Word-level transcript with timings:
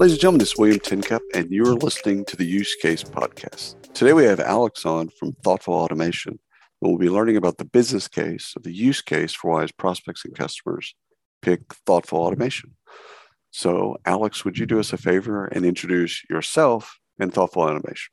Ladies 0.00 0.12
and 0.12 0.20
gentlemen, 0.20 0.38
this 0.38 0.52
is 0.52 0.58
William 0.58 0.78
Tincup, 0.78 1.22
and 1.34 1.50
you're 1.50 1.74
listening 1.74 2.24
to 2.26 2.36
the 2.36 2.44
Use 2.44 2.72
Case 2.76 3.02
Podcast. 3.02 3.92
Today 3.94 4.12
we 4.12 4.26
have 4.26 4.38
Alex 4.38 4.86
on 4.86 5.08
from 5.08 5.32
Thoughtful 5.42 5.74
Automation. 5.74 6.38
We'll 6.80 6.98
be 6.98 7.10
learning 7.10 7.36
about 7.36 7.58
the 7.58 7.64
business 7.64 8.06
case 8.06 8.52
of 8.54 8.62
the 8.62 8.72
use 8.72 9.02
case 9.02 9.34
for 9.34 9.50
why 9.50 9.62
his 9.62 9.72
prospects 9.72 10.24
and 10.24 10.36
customers 10.36 10.94
pick 11.42 11.74
Thoughtful 11.84 12.20
Automation. 12.20 12.76
So, 13.50 13.96
Alex, 14.04 14.44
would 14.44 14.56
you 14.56 14.66
do 14.66 14.78
us 14.78 14.92
a 14.92 14.96
favor 14.96 15.46
and 15.46 15.66
introduce 15.66 16.22
yourself 16.30 17.00
and 17.18 17.34
Thoughtful 17.34 17.62
Automation? 17.62 18.12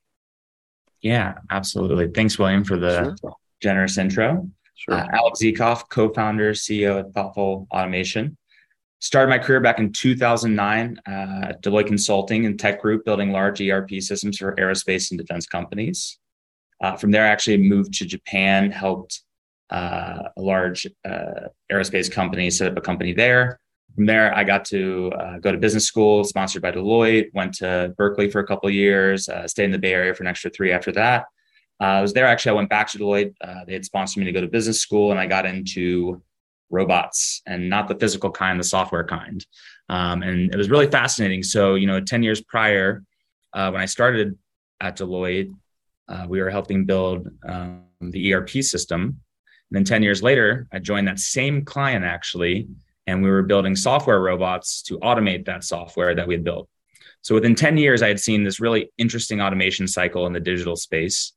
Yeah, 1.02 1.36
absolutely. 1.52 2.08
Thanks, 2.08 2.40
William, 2.40 2.64
for 2.64 2.78
the 2.78 3.16
sure. 3.22 3.36
generous 3.62 4.00
intro. 4.00 4.50
Sure. 4.74 4.96
Uh, 4.96 5.08
Alex 5.14 5.40
Zekoff, 5.40 5.88
co-founder, 5.88 6.54
CEO 6.54 7.00
at 7.00 7.14
Thoughtful 7.14 7.68
Automation. 7.72 8.38
Started 9.00 9.30
my 9.30 9.38
career 9.38 9.60
back 9.60 9.80
in 9.80 9.92
2009 9.92 11.00
uh, 11.06 11.12
at 11.50 11.62
Deloitte 11.62 11.88
Consulting 11.88 12.46
and 12.46 12.60
Tech 12.60 12.82
Group, 12.82 13.06
building 13.06 13.32
large 13.32 13.62
ERP 13.62 13.92
systems 14.00 14.38
for 14.38 14.56
aerospace 14.56 15.12
and 15.12 15.20
defense 15.20 15.46
companies. 15.46 16.18
Uh, 16.82 16.96
from 16.96 17.12
there, 17.12 17.24
I 17.24 17.28
actually 17.28 17.58
moved 17.58 17.94
to 17.96 18.06
Japan, 18.06 18.72
helped 18.72 19.22
uh, 19.70 20.30
a 20.38 20.42
large 20.42 20.88
uh, 21.04 21.50
aerospace 21.72 22.12
company 22.12 22.50
set 22.50 22.72
up 22.72 22.78
a 22.78 22.82
company 22.82 23.14
there. 23.14 23.60
From 23.96 24.06
there, 24.06 24.36
I 24.36 24.44
got 24.44 24.66
to 24.66 25.12
uh, 25.14 25.38
go 25.40 25.52
to 25.52 25.58
business 25.58 25.86
school, 25.86 26.24
sponsored 26.24 26.62
by 26.62 26.72
Deloitte. 26.72 27.30
Went 27.34 27.54
to 27.56 27.94
Berkeley 27.98 28.30
for 28.30 28.40
a 28.40 28.48
couple 28.48 28.70
years. 28.70 29.30
Stayed 29.46 29.66
in 29.66 29.72
the 29.72 29.80
Bay 29.80 29.94
Area 29.94 30.14
for 30.14 30.24
an 30.24 30.28
extra 30.28 30.52
three 30.52 30.72
after 30.72 30.92
that. 30.94 31.26
I 31.80 32.02
was 32.02 32.14
there 32.14 32.26
actually. 32.26 32.52
I 32.52 32.56
went 32.56 32.70
back 32.70 32.90
to 32.92 32.98
Deloitte. 32.98 33.34
they 33.66 33.74
had 33.74 33.86
sponsored 33.86 34.22
me 34.22 34.26
to 34.26 34.32
go 34.32 34.42
to 34.42 34.48
business 34.48 34.82
school, 34.82 35.12
and 35.12 35.20
I 35.20 35.28
got 35.28 35.46
into 35.46 36.22
robots 36.70 37.42
and 37.46 37.70
not 37.70 37.88
the 37.88 37.96
physical 37.96 38.32
kind, 38.32 38.60
the 38.60 38.64
software 38.64 39.06
kind. 39.06 39.46
Um, 39.90 40.24
and 40.24 40.54
it 40.54 40.58
was 40.58 40.70
really 40.70 40.90
fascinating. 40.90 41.44
So, 41.44 41.76
you 41.76 41.88
know, 41.88 42.00
10 42.00 42.24
years 42.24 42.42
prior, 42.42 43.04
uh, 43.54 43.70
when 43.72 43.82
I 43.82 43.86
started 43.86 44.38
at 44.82 44.98
Deloitte, 44.98 45.54
uh, 46.08 46.26
we 46.28 46.42
were 46.42 46.50
helping 46.50 46.86
build 46.86 47.28
um, 47.48 47.84
the 48.02 48.34
ERP 48.34 48.50
system. 48.50 49.02
And 49.02 49.78
then 49.78 49.84
10 49.84 50.04
years 50.04 50.22
later, 50.22 50.68
I 50.72 50.80
joined 50.80 51.08
that 51.08 51.20
same 51.20 51.66
client 51.66 52.06
actually, 52.06 52.68
and 53.08 53.24
we 53.24 53.30
were 53.30 53.44
building 53.44 53.76
software 53.76 54.20
robots 54.20 54.82
to 54.84 55.00
automate 55.00 55.46
that 55.46 55.64
software 55.64 56.16
that 56.16 56.28
we 56.28 56.34
had 56.34 56.44
built. 56.44 56.70
So 57.22 57.34
within 57.34 57.56
10 57.56 57.78
years, 57.78 58.04
I 58.04 58.08
had 58.08 58.20
seen 58.20 58.44
this 58.44 58.60
really 58.60 58.92
interesting 58.98 59.42
automation 59.42 59.88
cycle 59.88 60.28
in 60.28 60.34
the 60.34 60.40
digital 60.40 60.76
space 60.76 61.34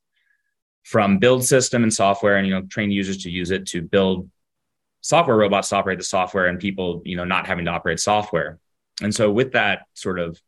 from 0.83 1.19
build 1.19 1.43
system 1.43 1.83
and 1.83 1.93
software 1.93 2.37
and 2.37 2.47
you 2.47 2.53
know 2.53 2.61
train 2.63 2.91
users 2.91 3.17
to 3.17 3.29
use 3.29 3.51
it 3.51 3.65
to 3.67 3.81
build 3.81 4.29
software 5.01 5.37
robots 5.37 5.69
to 5.69 5.75
operate 5.75 5.97
the 5.97 6.03
software 6.03 6.47
and 6.47 6.59
people, 6.59 7.01
you 7.05 7.15
know, 7.15 7.23
not 7.23 7.47
having 7.47 7.65
to 7.65 7.71
operate 7.71 7.99
software. 7.99 8.59
And 9.01 9.13
so 9.13 9.31
with 9.31 9.53
that 9.53 9.83
sort 9.93 10.19
of 10.19 10.39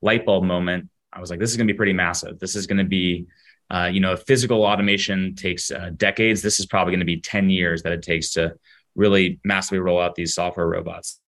light 0.00 0.24
bulb 0.24 0.44
moment, 0.44 0.88
I 1.12 1.20
was 1.20 1.30
like, 1.30 1.40
this 1.40 1.50
is 1.50 1.56
going 1.56 1.66
to 1.66 1.72
be 1.72 1.76
pretty 1.76 1.92
massive. 1.92 2.38
This 2.38 2.54
is 2.54 2.66
going 2.66 2.78
to 2.78 2.84
be, 2.84 3.26
uh, 3.68 3.90
you 3.92 4.00
know, 4.00 4.16
physical 4.16 4.64
automation 4.64 5.34
takes 5.34 5.70
uh, 5.70 5.90
decades. 5.96 6.40
This 6.40 6.60
is 6.60 6.66
probably 6.66 6.92
going 6.92 7.00
to 7.00 7.06
be 7.06 7.20
10 7.20 7.50
years 7.50 7.82
that 7.82 7.92
it 7.92 8.02
takes 8.02 8.30
to 8.32 8.54
really 8.94 9.40
massively 9.44 9.80
roll 9.80 10.00
out 10.00 10.14
these 10.14 10.34
software 10.34 10.68
robots. 10.68 11.20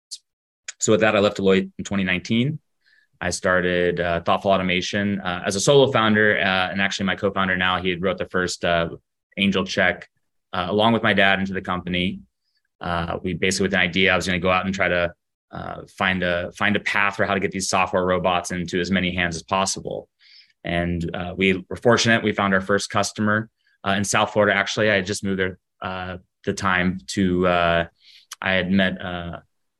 So 0.78 0.92
with 0.92 1.00
that, 1.00 1.16
I 1.16 1.20
left 1.20 1.38
Deloitte 1.38 1.70
in 1.78 1.84
2019. 1.84 2.58
I 3.22 3.30
started 3.30 4.00
uh, 4.00 4.20
Thoughtful 4.20 4.50
Automation 4.50 5.20
uh, 5.20 5.42
as 5.46 5.56
a 5.56 5.60
solo 5.60 5.92
founder, 5.92 6.38
uh, 6.38 6.70
and 6.70 6.80
actually 6.80 7.06
my 7.06 7.16
co-founder 7.16 7.56
now 7.56 7.82
he 7.82 7.94
wrote 7.94 8.16
the 8.16 8.28
first 8.28 8.64
uh, 8.64 8.88
angel 9.36 9.64
check 9.64 10.08
along 10.52 10.92
with 10.92 11.02
my 11.02 11.12
dad 11.12 11.38
into 11.38 11.52
the 11.52 11.60
company 11.60 12.20
uh, 12.80 13.18
we 13.22 13.34
basically 13.34 13.64
with 13.64 13.74
an 13.74 13.80
idea, 13.80 14.12
I 14.12 14.16
was 14.16 14.26
going 14.26 14.40
to 14.40 14.42
go 14.42 14.50
out 14.50 14.64
and 14.64 14.74
try 14.74 14.88
to 14.88 15.12
uh, 15.50 15.82
find 15.96 16.22
a 16.22 16.52
find 16.52 16.76
a 16.76 16.80
path 16.80 17.16
for 17.16 17.26
how 17.26 17.34
to 17.34 17.40
get 17.40 17.50
these 17.50 17.68
software 17.68 18.04
robots 18.04 18.50
into 18.50 18.80
as 18.80 18.90
many 18.90 19.14
hands 19.14 19.36
as 19.36 19.42
possible. 19.42 20.08
And 20.64 21.08
uh, 21.14 21.34
we 21.36 21.64
were 21.68 21.76
fortunate; 21.76 22.22
we 22.22 22.32
found 22.32 22.54
our 22.54 22.60
first 22.60 22.90
customer 22.90 23.50
uh, 23.86 23.92
in 23.92 24.04
South 24.04 24.32
Florida. 24.32 24.56
Actually, 24.56 24.90
I 24.90 24.96
had 24.96 25.06
just 25.06 25.24
moved 25.24 25.40
there 25.40 25.58
uh, 25.82 26.18
the 26.44 26.52
time 26.52 27.00
to. 27.08 27.46
Uh, 27.46 27.86
I 28.42 28.52
had 28.52 28.70
met 28.70 28.98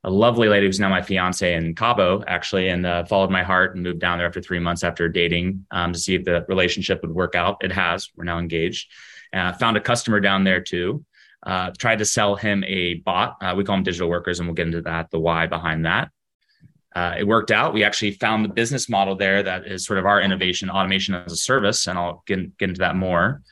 a 0.03 0.11
lovely 0.11 0.49
lady 0.49 0.67
who's 0.67 0.81
now 0.81 0.91
my 0.91 1.01
fiance 1.01 1.55
in 1.55 1.75
Cabo, 1.75 2.23
actually, 2.27 2.69
and 2.69 3.09
followed 3.09 3.31
my 3.31 3.43
heart 3.43 3.75
and 3.75 3.83
moved 3.83 4.01
down 4.01 4.19
there 4.19 4.27
after 4.27 4.43
three 4.43 4.59
months 4.59 4.85
after 4.85 5.09
dating 5.09 5.65
um, 5.71 5.95
to 5.95 5.99
see 5.99 6.15
if 6.15 6.25
the 6.25 6.45
relationship 6.49 7.01
would 7.01 7.11
work 7.11 7.35
out. 7.35 7.57
It 7.63 7.73
has. 7.73 8.11
We're 8.17 8.25
now 8.25 8.39
engaged. 8.39 8.91
found 9.33 9.79
a 9.79 9.81
customer 9.81 10.21
down 10.21 10.45
there 10.45 10.61
too 10.61 11.05
uh, 11.45 11.71
tried 11.79 11.99
to 11.99 12.05
sell 12.05 12.37
him 12.37 12.65
a 12.67 12.95
bot. 12.95 13.37
Uh, 13.41 13.55
we 13.57 13.65
call 13.65 13.77
them 13.77 13.83
digital 13.83 14.09
workers, 14.09 14.39
and 14.39 14.49
we'll 14.49 14.55
get 14.55 14.67
into 14.67 14.83
that, 14.83 15.11
the 15.11 15.19
why 15.19 15.47
behind 15.47 15.87
that. 15.87 16.11
Uh, 16.95 17.15
it 17.19 17.27
worked 17.27 17.51
out. 17.51 17.73
We 17.73 17.85
actually 17.85 18.13
found 18.13 18.45
the 18.45 18.49
business 18.49 18.89
model 18.89 19.15
there 19.15 19.43
that 19.43 19.67
is 19.67 19.87
sort 19.87 19.99
of 19.99 20.07
our 20.07 20.21
innovation, 20.21 20.69
automation 20.69 21.15
as 21.15 21.33
a 21.33 21.37
service, 21.37 21.87
and 21.87 21.99
I'll 21.99 22.23
get, 22.27 22.59
get 22.59 22.71
into 22.71 22.81
that 22.81 22.97
more. 22.97 23.43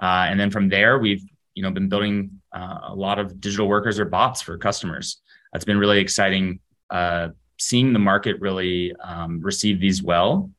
Uh, 0.00 0.26
and 0.28 0.40
then 0.40 0.50
from 0.50 0.68
there, 0.68 0.98
we've 0.98 1.22
you 1.54 1.62
know 1.62 1.70
been 1.70 1.88
building 1.88 2.40
uh, 2.52 2.78
a 2.84 2.94
lot 2.94 3.18
of 3.18 3.40
digital 3.40 3.68
workers 3.68 3.98
or 3.98 4.04
bots 4.04 4.40
for 4.40 4.56
customers. 4.56 5.20
That's 5.52 5.64
been 5.64 5.78
really 5.78 5.98
exciting. 5.98 6.60
Uh, 6.88 7.28
seeing 7.58 7.92
the 7.92 7.98
market 7.98 8.40
really 8.40 8.94
um, 9.02 9.40
receive 9.40 9.80
these 9.80 10.02
well, 10.02 10.50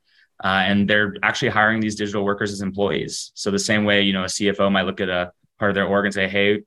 and 0.43 0.87
they're 0.87 1.15
actually 1.23 1.49
hiring 1.49 1.79
these 1.79 1.95
digital 1.95 2.23
workers 2.23 2.51
as 2.51 2.61
employees. 2.61 3.31
So 3.33 3.49
the 3.49 3.59
same 3.59 3.85
way 3.85 4.01
you 4.01 4.13
know 4.13 4.23
a 4.23 4.27
CFO 4.27 4.71
might 4.71 4.83
look 4.83 5.01
at 5.01 5.09
a 5.09 5.31
part 5.57 5.71
of 5.71 5.75
their 5.75 5.85
org 5.85 6.05
and 6.05 6.13
say, 6.13 6.27
hey, 6.27 6.61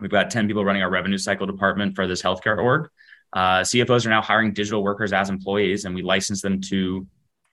we've 0.00 0.10
got 0.10 0.30
10 0.30 0.46
people 0.46 0.64
running 0.64 0.82
our 0.82 0.90
revenue 0.90 1.18
cycle 1.18 1.46
department 1.46 1.94
for 1.94 2.06
this 2.06 2.22
healthcare 2.22 2.58
org. 2.58 2.88
Uh, 3.32 3.60
CFOs 3.60 4.04
are 4.04 4.10
now 4.10 4.20
hiring 4.20 4.52
digital 4.52 4.82
workers 4.82 5.12
as 5.12 5.30
employees, 5.30 5.84
and 5.84 5.94
we 5.94 6.02
license 6.02 6.42
them 6.42 6.60
to 6.60 7.06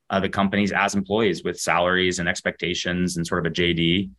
uh, 0.10 0.20
the 0.20 0.28
companies 0.28 0.72
as 0.72 0.96
employees 0.96 1.44
with 1.44 1.60
salaries 1.60 2.20
and 2.20 2.28
expectations 2.28 3.18
and 3.18 3.26
sort 3.26 3.46
of 3.46 3.52
a 3.52 3.56
JD. 3.56 4.10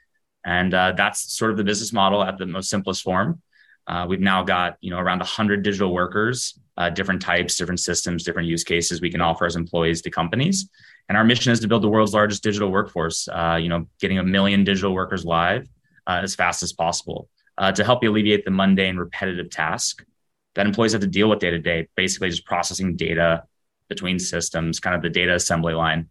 And 0.46 0.72
uh, 0.72 0.92
that's 0.96 1.36
sort 1.36 1.50
of 1.50 1.58
the 1.58 1.64
business 1.64 1.92
model 1.92 2.22
at 2.22 2.38
the 2.38 2.46
most 2.46 2.70
simplest 2.70 3.02
form. 3.02 3.42
Uh, 3.86 4.06
we've 4.08 4.20
now 4.20 4.42
got 4.42 4.76
you 4.80 4.90
know 4.90 4.98
around 4.98 5.18
100 5.18 5.62
digital 5.62 5.92
workers, 5.92 6.58
uh, 6.76 6.88
different 6.88 7.20
types, 7.20 7.56
different 7.56 7.80
systems, 7.80 8.22
different 8.22 8.48
use 8.48 8.64
cases 8.64 9.00
we 9.00 9.10
can 9.10 9.20
offer 9.20 9.44
as 9.44 9.56
employees 9.56 10.00
to 10.02 10.10
companies. 10.10 10.68
And 11.08 11.18
our 11.18 11.24
mission 11.24 11.52
is 11.52 11.60
to 11.60 11.68
build 11.68 11.82
the 11.82 11.88
world's 11.88 12.14
largest 12.14 12.42
digital 12.42 12.70
workforce. 12.70 13.28
Uh, 13.28 13.58
you 13.60 13.68
know, 13.68 13.86
getting 14.00 14.18
a 14.18 14.22
million 14.22 14.64
digital 14.64 14.94
workers 14.94 15.24
live 15.24 15.68
as 16.06 16.34
fast 16.34 16.64
as 16.64 16.72
possible 16.72 17.28
uh, 17.60 17.70
to 17.70 17.84
help 17.84 18.02
you 18.02 18.10
alleviate 18.10 18.44
the 18.44 18.50
mundane, 18.50 18.96
repetitive 18.96 19.50
task 19.50 20.04
that 20.54 20.66
employees 20.66 20.92
have 20.92 21.02
to 21.02 21.06
deal 21.06 21.28
with 21.28 21.38
day 21.38 21.50
to 21.50 21.58
day, 21.58 21.86
basically 21.94 22.30
just 22.30 22.44
processing 22.44 22.96
data 22.96 23.44
between 23.88 24.18
systems, 24.18 24.80
kind 24.80 24.96
of 24.96 25.02
the 25.02 25.10
data 25.10 25.34
assembly 25.34 25.74
line. 25.74 26.08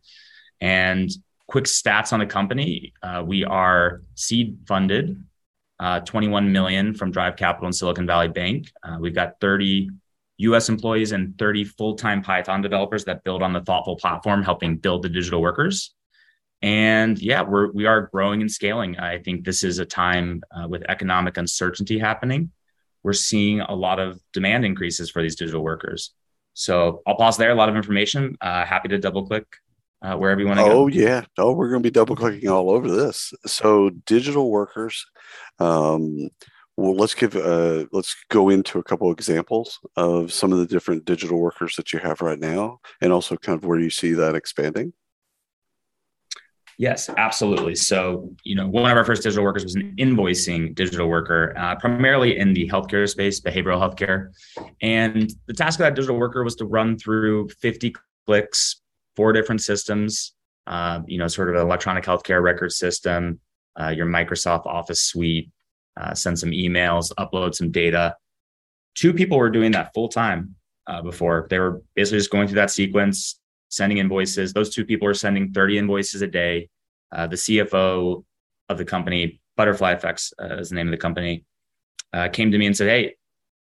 And 0.61 1.09
quick 1.47 1.65
stats 1.65 2.13
on 2.13 2.19
the 2.19 2.25
company 2.25 2.93
uh, 3.01 3.23
we 3.25 3.43
are 3.43 4.03
seed 4.15 4.59
funded. 4.67 5.21
Uh, 5.79 6.01
21 6.01 6.51
million 6.51 6.93
from 6.93 7.09
Drive 7.09 7.37
Capital 7.37 7.65
and 7.65 7.75
Silicon 7.75 8.05
Valley 8.05 8.27
Bank. 8.27 8.69
Uh, 8.83 8.97
we've 8.99 9.15
got 9.15 9.39
30 9.39 9.89
US 10.39 10.67
employees 10.67 11.13
and 11.13 11.37
30 11.37 11.63
full 11.63 11.95
time 11.95 12.21
Python 12.21 12.61
developers 12.61 13.05
that 13.05 13.23
build 13.23 13.41
on 13.41 13.53
the 13.53 13.61
Thoughtful 13.61 13.95
platform, 13.95 14.43
helping 14.43 14.77
build 14.77 15.03
the 15.03 15.09
digital 15.09 15.41
workers. 15.41 15.95
And 16.61 17.17
yeah, 17.19 17.41
we're 17.43 17.71
we 17.71 17.85
are 17.85 18.09
growing 18.13 18.41
and 18.41 18.51
scaling. 18.51 18.99
I 18.99 19.19
think 19.19 19.45
this 19.45 19.63
is 19.63 19.79
a 19.79 19.85
time 19.85 20.41
uh, 20.51 20.67
with 20.67 20.83
economic 20.89 21.37
uncertainty 21.37 21.97
happening. 21.97 22.51
We're 23.03 23.13
seeing 23.13 23.61
a 23.61 23.73
lot 23.73 23.99
of 23.99 24.19
demand 24.33 24.65
increases 24.65 25.09
for 25.09 25.21
these 25.21 25.37
digital 25.37 25.63
workers. 25.63 26.13
So 26.53 27.01
I'll 27.07 27.15
pause 27.15 27.37
there. 27.37 27.51
A 27.51 27.55
lot 27.55 27.69
of 27.69 27.77
information. 27.77 28.37
Uh, 28.41 28.65
happy 28.65 28.89
to 28.89 28.97
double 28.97 29.25
click 29.25 29.45
uh, 30.01 30.15
wherever 30.15 30.41
you 30.41 30.47
want 30.47 30.59
to 30.59 30.65
oh, 30.65 30.67
go. 30.67 30.73
Oh 30.73 30.87
yeah, 30.87 31.23
oh 31.37 31.53
we're 31.53 31.69
going 31.69 31.81
to 31.81 31.87
be 31.87 31.91
double 31.91 32.15
clicking 32.15 32.49
all 32.49 32.69
over 32.69 32.89
this. 32.89 33.33
So 33.45 33.89
digital 34.05 34.51
workers. 34.51 35.05
Um, 35.59 36.29
well, 36.77 36.95
let's 36.95 37.13
give 37.13 37.35
uh, 37.35 37.85
let's 37.91 38.15
go 38.29 38.49
into 38.49 38.79
a 38.79 38.83
couple 38.83 39.11
examples 39.11 39.79
of 39.97 40.31
some 40.31 40.53
of 40.53 40.59
the 40.59 40.65
different 40.65 41.03
digital 41.05 41.39
workers 41.39 41.75
that 41.75 41.91
you 41.91 41.99
have 41.99 42.21
right 42.21 42.39
now, 42.39 42.79
and 43.01 43.11
also 43.11 43.35
kind 43.35 43.57
of 43.57 43.65
where 43.65 43.79
you 43.79 43.89
see 43.89 44.13
that 44.13 44.35
expanding. 44.35 44.93
Yes, 46.79 47.09
absolutely. 47.17 47.75
So, 47.75 48.33
you 48.45 48.55
know, 48.55 48.65
one 48.65 48.89
of 48.89 48.95
our 48.97 49.03
first 49.03 49.23
digital 49.23 49.43
workers 49.43 49.65
was 49.65 49.75
an 49.75 49.93
invoicing 49.99 50.73
digital 50.73 51.09
worker, 51.09 51.53
uh, 51.57 51.75
primarily 51.75 52.37
in 52.37 52.53
the 52.53 52.69
healthcare 52.69 53.07
space, 53.07 53.41
behavioral 53.41 53.81
healthcare. 53.81 54.29
And 54.81 55.29
the 55.45 55.53
task 55.53 55.81
of 55.81 55.83
that 55.83 55.95
digital 55.95 56.17
worker 56.17 56.41
was 56.41 56.55
to 56.55 56.65
run 56.65 56.97
through 56.97 57.49
50 57.49 57.93
clicks, 58.25 58.81
four 59.17 59.33
different 59.33 59.59
systems, 59.59 60.31
uh, 60.67 61.01
you 61.05 61.17
know, 61.17 61.27
sort 61.27 61.49
of 61.49 61.55
an 61.55 61.61
electronic 61.61 62.05
healthcare 62.05 62.41
record 62.41 62.71
system, 62.71 63.41
uh, 63.77 63.89
your 63.89 64.05
Microsoft 64.05 64.65
Office 64.65 65.01
suite, 65.01 65.51
uh, 65.99 66.13
send 66.13 66.39
some 66.39 66.51
emails, 66.51 67.11
upload 67.19 67.55
some 67.55 67.71
data. 67.71 68.15
Two 68.95 69.11
people 69.11 69.37
were 69.37 69.49
doing 69.49 69.73
that 69.73 69.93
full 69.93 70.07
time 70.07 70.55
uh, 70.87 71.01
before. 71.01 71.45
They 71.49 71.59
were 71.59 71.81
basically 71.93 72.19
just 72.19 72.31
going 72.31 72.47
through 72.47 72.55
that 72.55 72.71
sequence, 72.71 73.37
sending 73.69 73.99
invoices. 73.99 74.53
Those 74.53 74.73
two 74.73 74.85
people 74.85 75.07
are 75.07 75.13
sending 75.13 75.51
30 75.51 75.77
invoices 75.77 76.21
a 76.21 76.27
day. 76.27 76.69
Uh, 77.11 77.27
the 77.27 77.35
CFO 77.35 78.23
of 78.67 78.77
the 78.77 78.85
company, 78.85 79.41
Butterfly 79.57 79.93
Effects 79.93 80.33
uh, 80.41 80.57
is 80.57 80.69
the 80.69 80.75
name 80.75 80.87
of 80.87 80.91
the 80.91 80.97
company, 80.97 81.45
uh, 82.13 82.27
came 82.29 82.51
to 82.51 82.57
me 82.57 82.65
and 82.65 82.75
said, 82.75 82.87
Hey, 82.87 83.15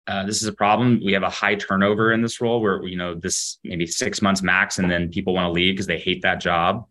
uh, 0.06 0.24
this 0.24 0.40
is 0.40 0.48
a 0.48 0.52
problem. 0.52 1.00
We 1.04 1.12
have 1.14 1.24
a 1.24 1.30
high 1.30 1.56
turnover 1.56 2.12
in 2.12 2.22
this 2.22 2.40
role 2.40 2.60
where, 2.60 2.84
you 2.84 2.96
know, 2.96 3.14
this 3.14 3.58
maybe 3.64 3.86
six 3.86 4.22
months 4.22 4.42
max, 4.42 4.78
and 4.78 4.90
then 4.90 5.08
people 5.08 5.34
want 5.34 5.46
to 5.46 5.52
leave 5.52 5.74
because 5.74 5.86
they 5.86 5.98
hate 5.98 6.22
that 6.22 6.40
job. 6.40 6.86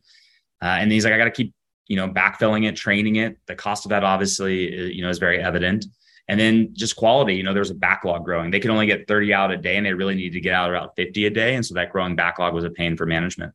Uh, 0.62 0.78
and 0.80 0.92
he's 0.92 1.06
like, 1.06 1.14
I 1.14 1.18
got 1.18 1.26
to 1.26 1.32
keep, 1.32 1.54
you 1.88 1.96
know, 1.96 2.10
backfilling 2.10 2.68
it, 2.68 2.76
training 2.76 3.16
it. 3.16 3.38
The 3.48 3.56
cost 3.56 3.86
of 3.86 3.90
that 3.90 4.04
obviously, 4.04 4.68
uh, 4.68 4.84
you 4.86 5.02
know, 5.02 5.10
is 5.10 5.20
very 5.20 5.42
evident. 5.42 5.86
And 6.28 6.40
then 6.40 6.70
just 6.74 6.96
quality, 6.96 7.36
you 7.36 7.44
know, 7.44 7.54
there's 7.54 7.70
a 7.70 7.76
backlog 7.76 8.26
growing. 8.26 8.50
They 8.50 8.60
could 8.60 8.72
only 8.72 8.88
get 8.88 9.08
30 9.08 9.34
out 9.34 9.52
a 9.52 9.58
day 9.58 9.78
and 9.78 9.86
they 9.86 9.94
really 9.94 10.16
needed 10.16 10.34
to 10.34 10.42
get 10.42 10.54
out 10.54 10.70
about 10.70 10.96
50 10.96 11.28
a 11.28 11.30
day. 11.30 11.56
And 11.56 11.66
so 11.66 11.76
that 11.76 11.92
growing 11.92 12.16
backlog 12.16 12.54
was 12.54 12.64
a 12.64 12.70
pain 12.70 12.98
for 12.98 13.06
management. 13.06 13.54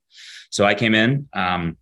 So 0.50 0.64
I 0.64 0.74
came 0.74 0.94
in. 0.94 1.28
Um, 1.32 1.76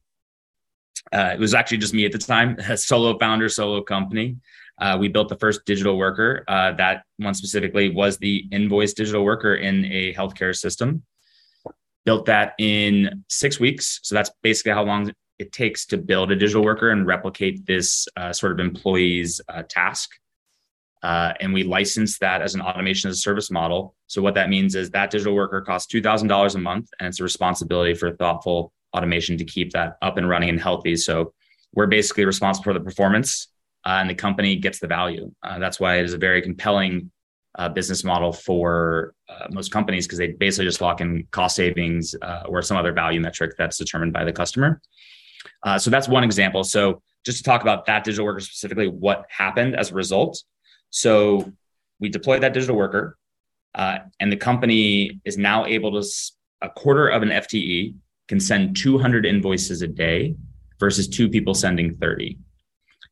uh, 1.13 1.31
it 1.35 1.39
was 1.39 1.55
actually 1.55 1.79
just 1.79 1.95
me 1.95 2.05
at 2.05 2.13
the 2.13 2.19
time, 2.19 2.59
a 2.69 2.77
solo 2.77 3.19
founder, 3.19 3.49
solo 3.49 3.83
company. 3.83 4.37
Uh, 4.81 4.97
we 4.99 5.09
built 5.09 5.29
the 5.29 5.37
first 5.37 5.65
digital 5.65 5.99
worker. 5.99 6.45
Uh, 6.47 6.73
that 6.73 7.05
one 7.17 7.35
specifically 7.35 7.91
was 7.91 8.17
the 8.19 8.47
invoice 8.53 8.93
digital 8.93 9.25
worker 9.25 9.57
in 9.57 9.85
a 9.87 10.15
healthcare 10.15 10.57
system. 10.57 11.03
Built 12.05 12.27
that 12.27 12.55
in 12.59 13.25
six 13.29 13.59
weeks. 13.59 14.01
So 14.03 14.15
that's 14.15 14.31
basically 14.43 14.73
how 14.73 14.85
long 14.85 15.13
it 15.39 15.53
takes 15.53 15.87
to 15.87 15.99
build 15.99 16.31
a 16.31 16.37
digital 16.37 16.65
worker 16.65 16.91
and 16.91 17.07
replicate 17.07 17.67
this 17.67 18.07
uh, 18.17 18.33
sort 18.33 18.53
of 18.53 18.61
employee's 18.61 19.41
uh, 19.49 19.63
task. 19.69 20.11
Uh, 21.03 21.33
and 21.41 21.53
we 21.53 21.63
license 21.63 22.19
that 22.19 22.43
as 22.43 22.55
an 22.55 22.61
automation 22.61 23.09
as 23.09 23.17
a 23.17 23.21
service 23.21 23.51
model. 23.51 23.95
So 24.09 24.21
what 24.21 24.35
that 24.35 24.49
means 24.49 24.75
is 24.75 24.91
that 24.91 25.11
digital 25.11 25.35
worker 25.35 25.61
costs 25.61 25.87
two 25.87 26.03
thousand 26.03 26.29
dollars 26.29 26.55
a 26.55 26.59
month, 26.59 26.91
and 26.99 27.07
it's 27.07 27.21
a 27.21 27.23
responsibility 27.23 27.95
for 27.95 28.13
thoughtful 28.13 28.73
automation 28.97 29.37
to 29.39 29.45
keep 29.45 29.73
that 29.73 29.97
up 30.03 30.17
and 30.17 30.29
running 30.29 30.49
and 30.49 30.61
healthy. 30.61 30.97
So 30.97 31.33
we're 31.75 31.87
basically 31.87 32.25
responsible 32.25 32.65
for 32.65 32.73
the 32.73 32.81
performance, 32.81 33.49
uh, 33.85 33.99
and 34.01 34.11
the 34.11 34.15
company 34.15 34.57
gets 34.57 34.81
the 34.81 34.89
value. 34.89 35.33
Uh, 35.43 35.59
that's 35.59 35.79
why 35.79 35.99
it 35.99 36.05
is 36.05 36.15
a 36.15 36.19
very 36.19 36.43
compelling 36.43 37.11
uh, 37.59 37.69
business 37.69 38.03
model 38.03 38.33
for 38.33 39.15
uh, 39.29 39.47
most 39.51 39.71
companies 39.73 40.07
because 40.07 40.19
they 40.19 40.29
basically 40.29 40.67
just 40.67 40.81
lock 40.81 41.01
in 41.01 41.27
cost 41.31 41.57
savings 41.57 42.15
uh, 42.23 42.43
or 42.47 42.63
some 42.63 42.77
other 42.77 42.93
value 42.93 43.21
metric 43.21 43.53
that's 43.59 43.79
determined 43.79 44.13
by 44.13 44.25
the 44.25 44.33
customer. 44.33 44.81
so 45.79 45.91
that's 45.91 46.09
one 46.09 46.25
example. 46.25 46.65
So 46.65 47.03
just 47.25 47.39
to 47.39 47.45
talk 47.45 47.63
about 47.63 47.87
that 47.87 48.05
digital 48.05 48.25
worker 48.25 48.41
specifically, 48.41 48.89
what 48.89 49.27
happened 49.29 49.77
as 49.77 49.91
a 49.91 49.95
result. 49.95 50.43
So 50.91 51.53
we 52.01 52.09
deployed 52.09 52.43
that 52.43 52.55
digital 52.55 52.77
worker, 52.77 53.17
uh, 53.75 53.99
and 54.21 54.33
the 54.33 54.37
company 54.37 55.21
is 55.25 55.37
now 55.37 55.67
able 55.67 56.01
to 56.01 56.09
a 56.63 56.69
quarter 56.69 57.09
of 57.09 57.23
an 57.23 57.29
FTE 57.29 57.95
can 58.27 58.41
send 58.41 58.77
200 58.77 59.25
invoices 59.25 59.83
a 59.83 59.89
day 59.89 60.35
versus 60.79 61.09
two 61.09 61.29
people 61.29 61.55
sending 61.55 61.97
30. 61.97 62.39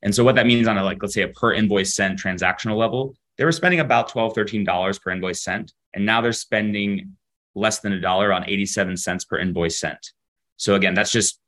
And 0.03 0.15
so 0.15 0.23
what 0.25 0.35
that 0.37 0.47
means 0.47 0.69
on 0.69 0.79
a 0.79 0.85
like 0.85 0.99
let's 1.03 1.15
say 1.15 1.23
a 1.23 1.29
per 1.29 1.53
invoice 1.53 1.95
sent 1.95 2.21
transactional 2.21 2.77
level, 2.77 3.17
they 3.39 3.45
were 3.45 3.53
spending 3.53 3.81
about 3.81 4.09
12 4.09 4.35
$13 4.35 5.03
per 5.03 5.11
invoice 5.11 5.43
sent 5.43 5.73
and 5.95 6.05
now 6.05 6.21
they're 6.21 6.33
spending 6.33 7.17
less 7.55 7.81
than 7.81 7.93
a 7.93 8.01
dollar 8.01 8.33
on 8.33 8.49
87 8.49 8.97
cents 8.97 9.25
per 9.25 9.39
invoice 9.39 9.81
sent. 9.81 10.13
So 10.59 10.75
again, 10.75 10.95
that's 10.95 11.11
just 11.11 11.41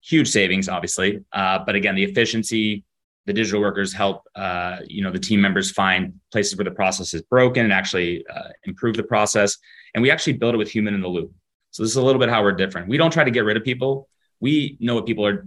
huge 0.00 0.28
savings 0.28 0.68
obviously. 0.68 1.24
Uh, 1.32 1.58
but 1.64 1.74
again, 1.74 1.96
the 1.96 2.04
efficiency 2.04 2.84
the 3.30 3.34
digital 3.34 3.60
workers 3.60 3.92
help 3.92 4.24
uh, 4.34 4.78
you 4.88 5.02
know 5.04 5.12
the 5.12 5.18
team 5.20 5.40
members 5.40 5.70
find 5.70 6.14
places 6.32 6.56
where 6.56 6.64
the 6.64 6.72
process 6.72 7.14
is 7.14 7.22
broken 7.22 7.62
and 7.62 7.72
actually 7.72 8.24
uh, 8.26 8.48
improve 8.64 8.96
the 8.96 9.04
process. 9.04 9.56
And 9.94 10.02
we 10.02 10.10
actually 10.10 10.32
build 10.32 10.54
it 10.54 10.58
with 10.58 10.68
human 10.68 10.94
in 10.94 11.00
the 11.00 11.08
loop. 11.08 11.32
So 11.70 11.84
this 11.84 11.90
is 11.90 11.96
a 11.96 12.02
little 12.02 12.18
bit 12.18 12.28
how 12.28 12.42
we're 12.42 12.52
different. 12.64 12.88
We 12.88 12.96
don't 12.96 13.12
try 13.12 13.22
to 13.22 13.30
get 13.30 13.44
rid 13.44 13.56
of 13.56 13.62
people. 13.62 14.08
We 14.40 14.76
know 14.80 14.96
what 14.96 15.06
people 15.06 15.24
are 15.24 15.46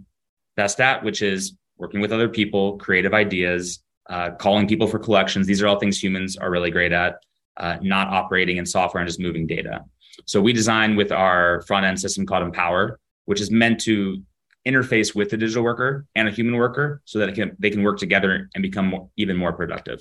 best 0.55 0.79
at 0.79 1.03
which 1.03 1.21
is 1.21 1.57
working 1.77 1.99
with 1.99 2.13
other 2.13 2.29
people 2.29 2.77
creative 2.77 3.13
ideas 3.13 3.83
uh, 4.09 4.31
calling 4.31 4.65
people 4.65 4.87
for 4.87 4.99
collections. 4.99 5.45
These 5.45 5.61
are 5.61 5.67
all 5.67 5.79
things 5.79 6.01
humans 6.01 6.37
are 6.37 6.49
really 6.49 6.71
great 6.71 6.93
at 6.93 7.15
uh, 7.57 7.77
not 7.81 8.07
operating 8.07 8.57
in 8.57 8.65
software 8.65 9.01
and 9.01 9.09
just 9.09 9.19
moving 9.19 9.45
data. 9.45 9.83
So 10.25 10.41
we 10.41 10.53
design 10.53 10.95
with 10.95 11.11
our 11.11 11.63
front 11.63 11.85
end 11.85 11.99
system 11.99 12.25
called 12.25 12.43
empower 12.43 12.99
which 13.25 13.41
is 13.41 13.51
meant 13.51 13.79
to 13.81 14.21
interface 14.65 15.13
with 15.13 15.29
the 15.29 15.37
digital 15.37 15.63
worker 15.63 16.05
and 16.15 16.27
a 16.27 16.31
human 16.31 16.55
worker 16.55 17.01
so 17.05 17.19
that 17.19 17.35
can, 17.35 17.55
they 17.59 17.69
can 17.69 17.83
work 17.83 17.97
together 17.97 18.49
and 18.55 18.61
become 18.61 18.87
more, 18.87 19.09
even 19.17 19.35
more 19.37 19.53
productive. 19.53 19.99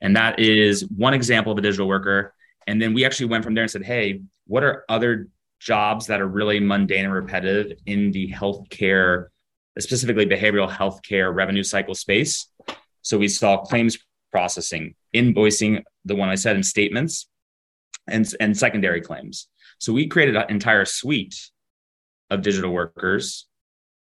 And 0.00 0.16
that 0.16 0.40
is 0.40 0.86
one 0.88 1.14
example 1.14 1.52
of 1.52 1.58
a 1.58 1.62
digital 1.62 1.86
worker. 1.86 2.34
And 2.66 2.80
then 2.80 2.94
we 2.94 3.04
actually 3.04 3.26
went 3.26 3.44
from 3.44 3.54
there 3.54 3.62
and 3.62 3.70
said, 3.70 3.84
hey, 3.84 4.22
what 4.46 4.64
are 4.64 4.84
other 4.88 5.28
jobs 5.60 6.06
that 6.08 6.20
are 6.20 6.26
really 6.26 6.60
mundane 6.60 7.04
and 7.04 7.14
repetitive 7.14 7.78
in 7.86 8.10
the 8.10 8.30
healthcare, 8.30 9.26
specifically 9.78 10.26
behavioral 10.26 10.70
healthcare 10.70 11.34
revenue 11.34 11.62
cycle 11.62 11.94
space? 11.94 12.48
So 13.02 13.18
we 13.18 13.28
saw 13.28 13.58
claims 13.58 13.98
processing, 14.32 14.94
invoicing, 15.14 15.82
the 16.04 16.16
one 16.16 16.28
I 16.28 16.34
said, 16.34 16.56
in 16.56 16.62
statements, 16.62 17.28
and, 18.08 18.26
and 18.40 18.56
secondary 18.56 19.00
claims. 19.00 19.48
So 19.78 19.92
we 19.92 20.08
created 20.08 20.36
an 20.36 20.46
entire 20.48 20.84
suite 20.84 21.50
of 22.30 22.42
digital 22.42 22.72
workers 22.72 23.46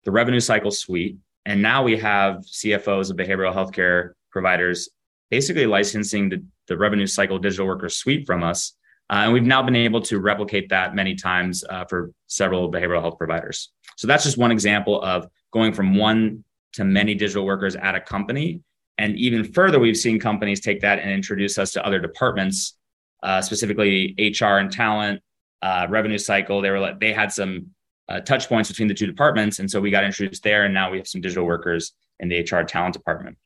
the 0.08 0.12
revenue 0.12 0.40
cycle 0.40 0.70
suite. 0.70 1.18
And 1.44 1.60
now 1.60 1.82
we 1.82 1.94
have 1.98 2.36
CFOs 2.36 3.10
of 3.10 3.18
behavioral 3.18 3.54
healthcare 3.54 4.12
providers 4.30 4.88
basically 5.30 5.66
licensing 5.66 6.30
the, 6.30 6.42
the 6.66 6.78
revenue 6.78 7.06
cycle 7.06 7.38
digital 7.38 7.66
worker 7.66 7.90
suite 7.90 8.26
from 8.26 8.42
us. 8.42 8.72
Uh, 9.10 9.24
and 9.24 9.34
we've 9.34 9.42
now 9.42 9.62
been 9.62 9.76
able 9.76 10.00
to 10.00 10.18
replicate 10.18 10.70
that 10.70 10.94
many 10.94 11.14
times 11.14 11.62
uh, 11.68 11.84
for 11.84 12.10
several 12.26 12.72
behavioral 12.72 13.02
health 13.02 13.18
providers. 13.18 13.70
So 13.98 14.06
that's 14.06 14.24
just 14.24 14.38
one 14.38 14.50
example 14.50 14.98
of 15.02 15.26
going 15.52 15.74
from 15.74 15.94
one 15.94 16.42
to 16.72 16.86
many 16.86 17.14
digital 17.14 17.44
workers 17.44 17.76
at 17.76 17.94
a 17.94 18.00
company. 18.00 18.62
And 18.96 19.14
even 19.16 19.44
further, 19.44 19.78
we've 19.78 19.94
seen 19.94 20.18
companies 20.18 20.62
take 20.62 20.80
that 20.80 21.00
and 21.00 21.10
introduce 21.10 21.58
us 21.58 21.72
to 21.72 21.84
other 21.84 21.98
departments, 21.98 22.78
uh, 23.22 23.42
specifically 23.42 24.14
HR 24.18 24.56
and 24.56 24.72
talent, 24.72 25.20
uh, 25.60 25.86
revenue 25.90 26.16
cycle. 26.16 26.62
They 26.62 26.70
were 26.70 26.80
like, 26.80 26.98
they 26.98 27.12
had 27.12 27.30
some 27.30 27.74
uh, 28.08 28.20
touch 28.20 28.48
points 28.48 28.68
between 28.68 28.88
the 28.88 28.94
two 28.94 29.06
departments. 29.06 29.58
And 29.58 29.70
so 29.70 29.80
we 29.80 29.90
got 29.90 30.04
introduced 30.04 30.42
there. 30.42 30.64
And 30.64 30.74
now 30.74 30.90
we 30.90 30.98
have 30.98 31.08
some 31.08 31.20
digital 31.20 31.44
workers 31.44 31.92
in 32.20 32.28
the 32.28 32.40
HR 32.40 32.64
talent 32.64 32.94
department. 32.94 33.36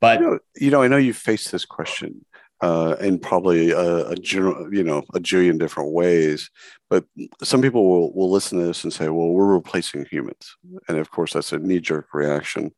But, 0.00 0.20
you 0.20 0.26
know, 0.26 0.38
you 0.56 0.70
know 0.70 0.82
I 0.82 0.88
know 0.88 0.96
you 0.96 1.12
faced 1.12 1.50
this 1.50 1.64
question 1.64 2.24
uh, 2.60 2.96
in 3.00 3.18
probably 3.18 3.70
a, 3.70 4.08
a, 4.08 4.14
general, 4.16 4.72
you 4.72 4.82
know, 4.82 5.02
a 5.14 5.20
jillion 5.20 5.58
different 5.58 5.92
ways. 5.92 6.50
But 6.90 7.04
some 7.42 7.62
people 7.62 7.88
will, 7.88 8.12
will 8.14 8.30
listen 8.30 8.58
to 8.58 8.66
this 8.66 8.84
and 8.84 8.92
say, 8.92 9.08
well, 9.08 9.28
we're 9.28 9.54
replacing 9.54 10.06
humans. 10.06 10.56
And 10.88 10.98
of 10.98 11.10
course, 11.10 11.32
that's 11.32 11.52
a 11.52 11.58
knee 11.58 11.80
jerk 11.80 12.12
reaction. 12.12 12.72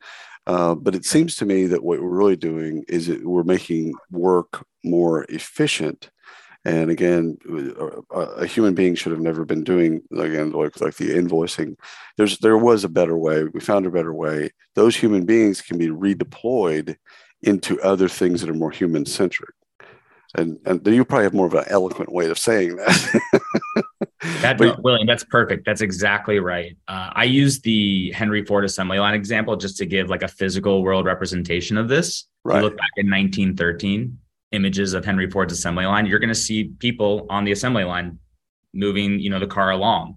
Uh, 0.46 0.74
but 0.74 0.94
it 0.94 1.04
seems 1.04 1.36
to 1.36 1.44
me 1.44 1.66
that 1.66 1.82
what 1.82 2.00
we're 2.00 2.08
really 2.08 2.36
doing 2.36 2.84
is 2.88 3.08
it, 3.08 3.24
we're 3.24 3.42
making 3.42 3.94
work 4.10 4.66
more 4.82 5.24
efficient 5.24 6.10
and 6.64 6.90
again, 6.90 7.38
a 8.10 8.44
human 8.46 8.74
being 8.74 8.94
should 8.94 9.12
have 9.12 9.20
never 9.20 9.44
been 9.46 9.64
doing 9.64 10.02
again 10.12 10.52
like 10.52 10.78
like 10.80 10.94
the 10.96 11.10
invoicing. 11.10 11.76
There's 12.18 12.38
there 12.38 12.58
was 12.58 12.84
a 12.84 12.88
better 12.88 13.16
way. 13.16 13.44
We 13.44 13.60
found 13.60 13.86
a 13.86 13.90
better 13.90 14.12
way. 14.12 14.50
Those 14.74 14.94
human 14.94 15.24
beings 15.24 15.62
can 15.62 15.78
be 15.78 15.88
redeployed 15.88 16.96
into 17.42 17.80
other 17.80 18.08
things 18.08 18.40
that 18.40 18.50
are 18.50 18.54
more 18.54 18.70
human 18.70 19.06
centric. 19.06 19.54
And 20.34 20.58
and 20.66 20.86
you 20.86 21.04
probably 21.04 21.24
have 21.24 21.34
more 21.34 21.46
of 21.46 21.54
an 21.54 21.64
eloquent 21.68 22.12
way 22.12 22.28
of 22.28 22.38
saying 22.38 22.76
that. 22.76 23.20
that 24.42 24.58
but, 24.58 24.82
William, 24.82 25.06
that's 25.06 25.24
perfect. 25.24 25.64
That's 25.64 25.80
exactly 25.80 26.40
right. 26.40 26.76
Uh, 26.86 27.10
I 27.14 27.24
use 27.24 27.60
the 27.60 28.12
Henry 28.12 28.44
Ford 28.44 28.66
assembly 28.66 28.98
line 28.98 29.14
example 29.14 29.56
just 29.56 29.78
to 29.78 29.86
give 29.86 30.10
like 30.10 30.22
a 30.22 30.28
physical 30.28 30.82
world 30.82 31.06
representation 31.06 31.78
of 31.78 31.88
this. 31.88 32.26
Right. 32.44 32.58
You 32.58 32.64
look 32.64 32.76
back 32.76 32.90
in 32.98 33.10
1913 33.10 34.18
images 34.52 34.94
of 34.94 35.04
Henry 35.04 35.30
Ford's 35.30 35.52
assembly 35.52 35.86
line, 35.86 36.06
you're 36.06 36.18
going 36.18 36.28
to 36.28 36.34
see 36.34 36.64
people 36.78 37.26
on 37.30 37.44
the 37.44 37.52
assembly 37.52 37.84
line 37.84 38.18
moving, 38.72 39.18
you 39.18 39.30
know, 39.30 39.38
the 39.38 39.46
car 39.46 39.70
along. 39.70 40.16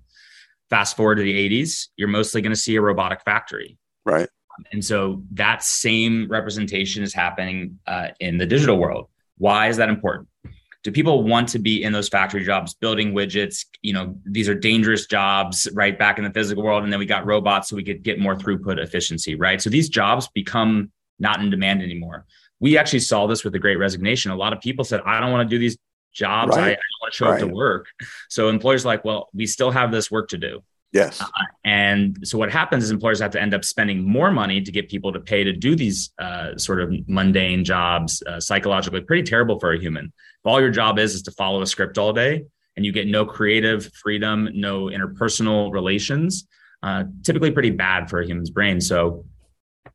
Fast 0.69 0.97
forward 0.97 1.15
to 1.15 1.23
the 1.23 1.49
80s, 1.49 1.89
you're 1.97 2.07
mostly 2.07 2.41
going 2.41 2.51
to 2.51 2.59
see 2.59 2.75
a 2.75 2.81
robotic 2.81 3.21
factory. 3.21 3.77
Right. 4.05 4.27
And 4.71 4.83
so 4.83 5.23
that 5.31 5.63
same 5.63 6.27
representation 6.29 7.03
is 7.03 7.13
happening 7.13 7.79
uh, 7.87 8.09
in 8.19 8.37
the 8.37 8.45
digital 8.45 8.77
world. 8.77 9.09
Why 9.37 9.67
is 9.67 9.77
that 9.77 9.89
important? 9.89 10.29
Do 10.83 10.91
people 10.91 11.23
want 11.23 11.47
to 11.49 11.59
be 11.59 11.83
in 11.83 11.93
those 11.93 12.09
factory 12.09 12.43
jobs, 12.43 12.73
building 12.73 13.13
widgets? 13.13 13.65
You 13.81 13.93
know, 13.93 14.15
these 14.25 14.49
are 14.49 14.53
dangerous 14.53 15.07
jobs, 15.07 15.67
right? 15.73 15.97
Back 15.97 16.17
in 16.17 16.25
the 16.25 16.31
physical 16.31 16.61
world. 16.61 16.83
And 16.83 16.91
then 16.91 16.99
we 16.99 17.05
got 17.05 17.25
robots 17.25 17.69
so 17.69 17.75
we 17.75 17.85
could 17.85 18.03
get 18.03 18.19
more 18.19 18.35
throughput 18.35 18.79
efficiency, 18.79 19.35
right? 19.35 19.61
So 19.61 19.69
these 19.69 19.87
jobs 19.87 20.27
become 20.33 20.91
not 21.19 21.39
in 21.39 21.49
demand 21.49 21.81
anymore 21.81 22.25
we 22.63 22.77
actually 22.77 23.01
saw 23.01 23.27
this 23.27 23.43
with 23.43 23.51
the 23.51 23.59
great 23.59 23.75
resignation. 23.75 24.31
A 24.31 24.37
lot 24.37 24.53
of 24.53 24.61
people 24.61 24.85
said, 24.85 25.01
I 25.05 25.19
don't 25.19 25.33
want 25.33 25.49
to 25.49 25.53
do 25.53 25.59
these 25.59 25.77
jobs. 26.13 26.55
Right. 26.55 26.63
I, 26.63 26.67
I, 26.67 26.69
don't 26.69 27.01
want 27.01 27.11
to 27.11 27.17
show 27.17 27.25
right. 27.25 27.33
up 27.33 27.39
to 27.49 27.53
work. 27.53 27.87
So 28.29 28.47
employers 28.47 28.85
like, 28.85 29.03
well, 29.03 29.27
we 29.33 29.47
still 29.47 29.69
have 29.69 29.91
this 29.91 30.09
work 30.09 30.29
to 30.29 30.37
do. 30.37 30.61
Yes. 30.93 31.19
Uh, 31.19 31.27
and 31.65 32.17
so 32.25 32.37
what 32.37 32.53
happens 32.53 32.85
is 32.85 32.91
employers 32.91 33.19
have 33.19 33.31
to 33.31 33.41
end 33.41 33.53
up 33.53 33.65
spending 33.65 34.01
more 34.01 34.31
money 34.31 34.61
to 34.61 34.71
get 34.71 34.87
people 34.87 35.11
to 35.11 35.19
pay 35.19 35.43
to 35.43 35.51
do 35.51 35.75
these 35.75 36.11
uh, 36.19 36.57
sort 36.57 36.79
of 36.79 36.93
mundane 37.05 37.65
jobs, 37.65 38.23
uh, 38.27 38.39
psychologically 38.39 39.01
pretty 39.01 39.23
terrible 39.23 39.59
for 39.59 39.73
a 39.73 39.77
human. 39.77 40.05
If 40.05 40.45
all 40.45 40.61
your 40.61 40.71
job 40.71 40.99
is 40.99 41.15
is 41.15 41.23
to 41.23 41.31
follow 41.31 41.61
a 41.63 41.67
script 41.67 41.97
all 41.97 42.13
day 42.13 42.45
and 42.77 42.85
you 42.85 42.93
get 42.93 43.07
no 43.07 43.25
creative 43.25 43.91
freedom, 43.93 44.47
no 44.53 44.85
interpersonal 44.85 45.73
relations, 45.73 46.47
uh, 46.81 47.03
typically 47.23 47.51
pretty 47.51 47.71
bad 47.71 48.09
for 48.09 48.21
a 48.21 48.25
human's 48.25 48.51
brain. 48.51 48.79
So 48.79 49.25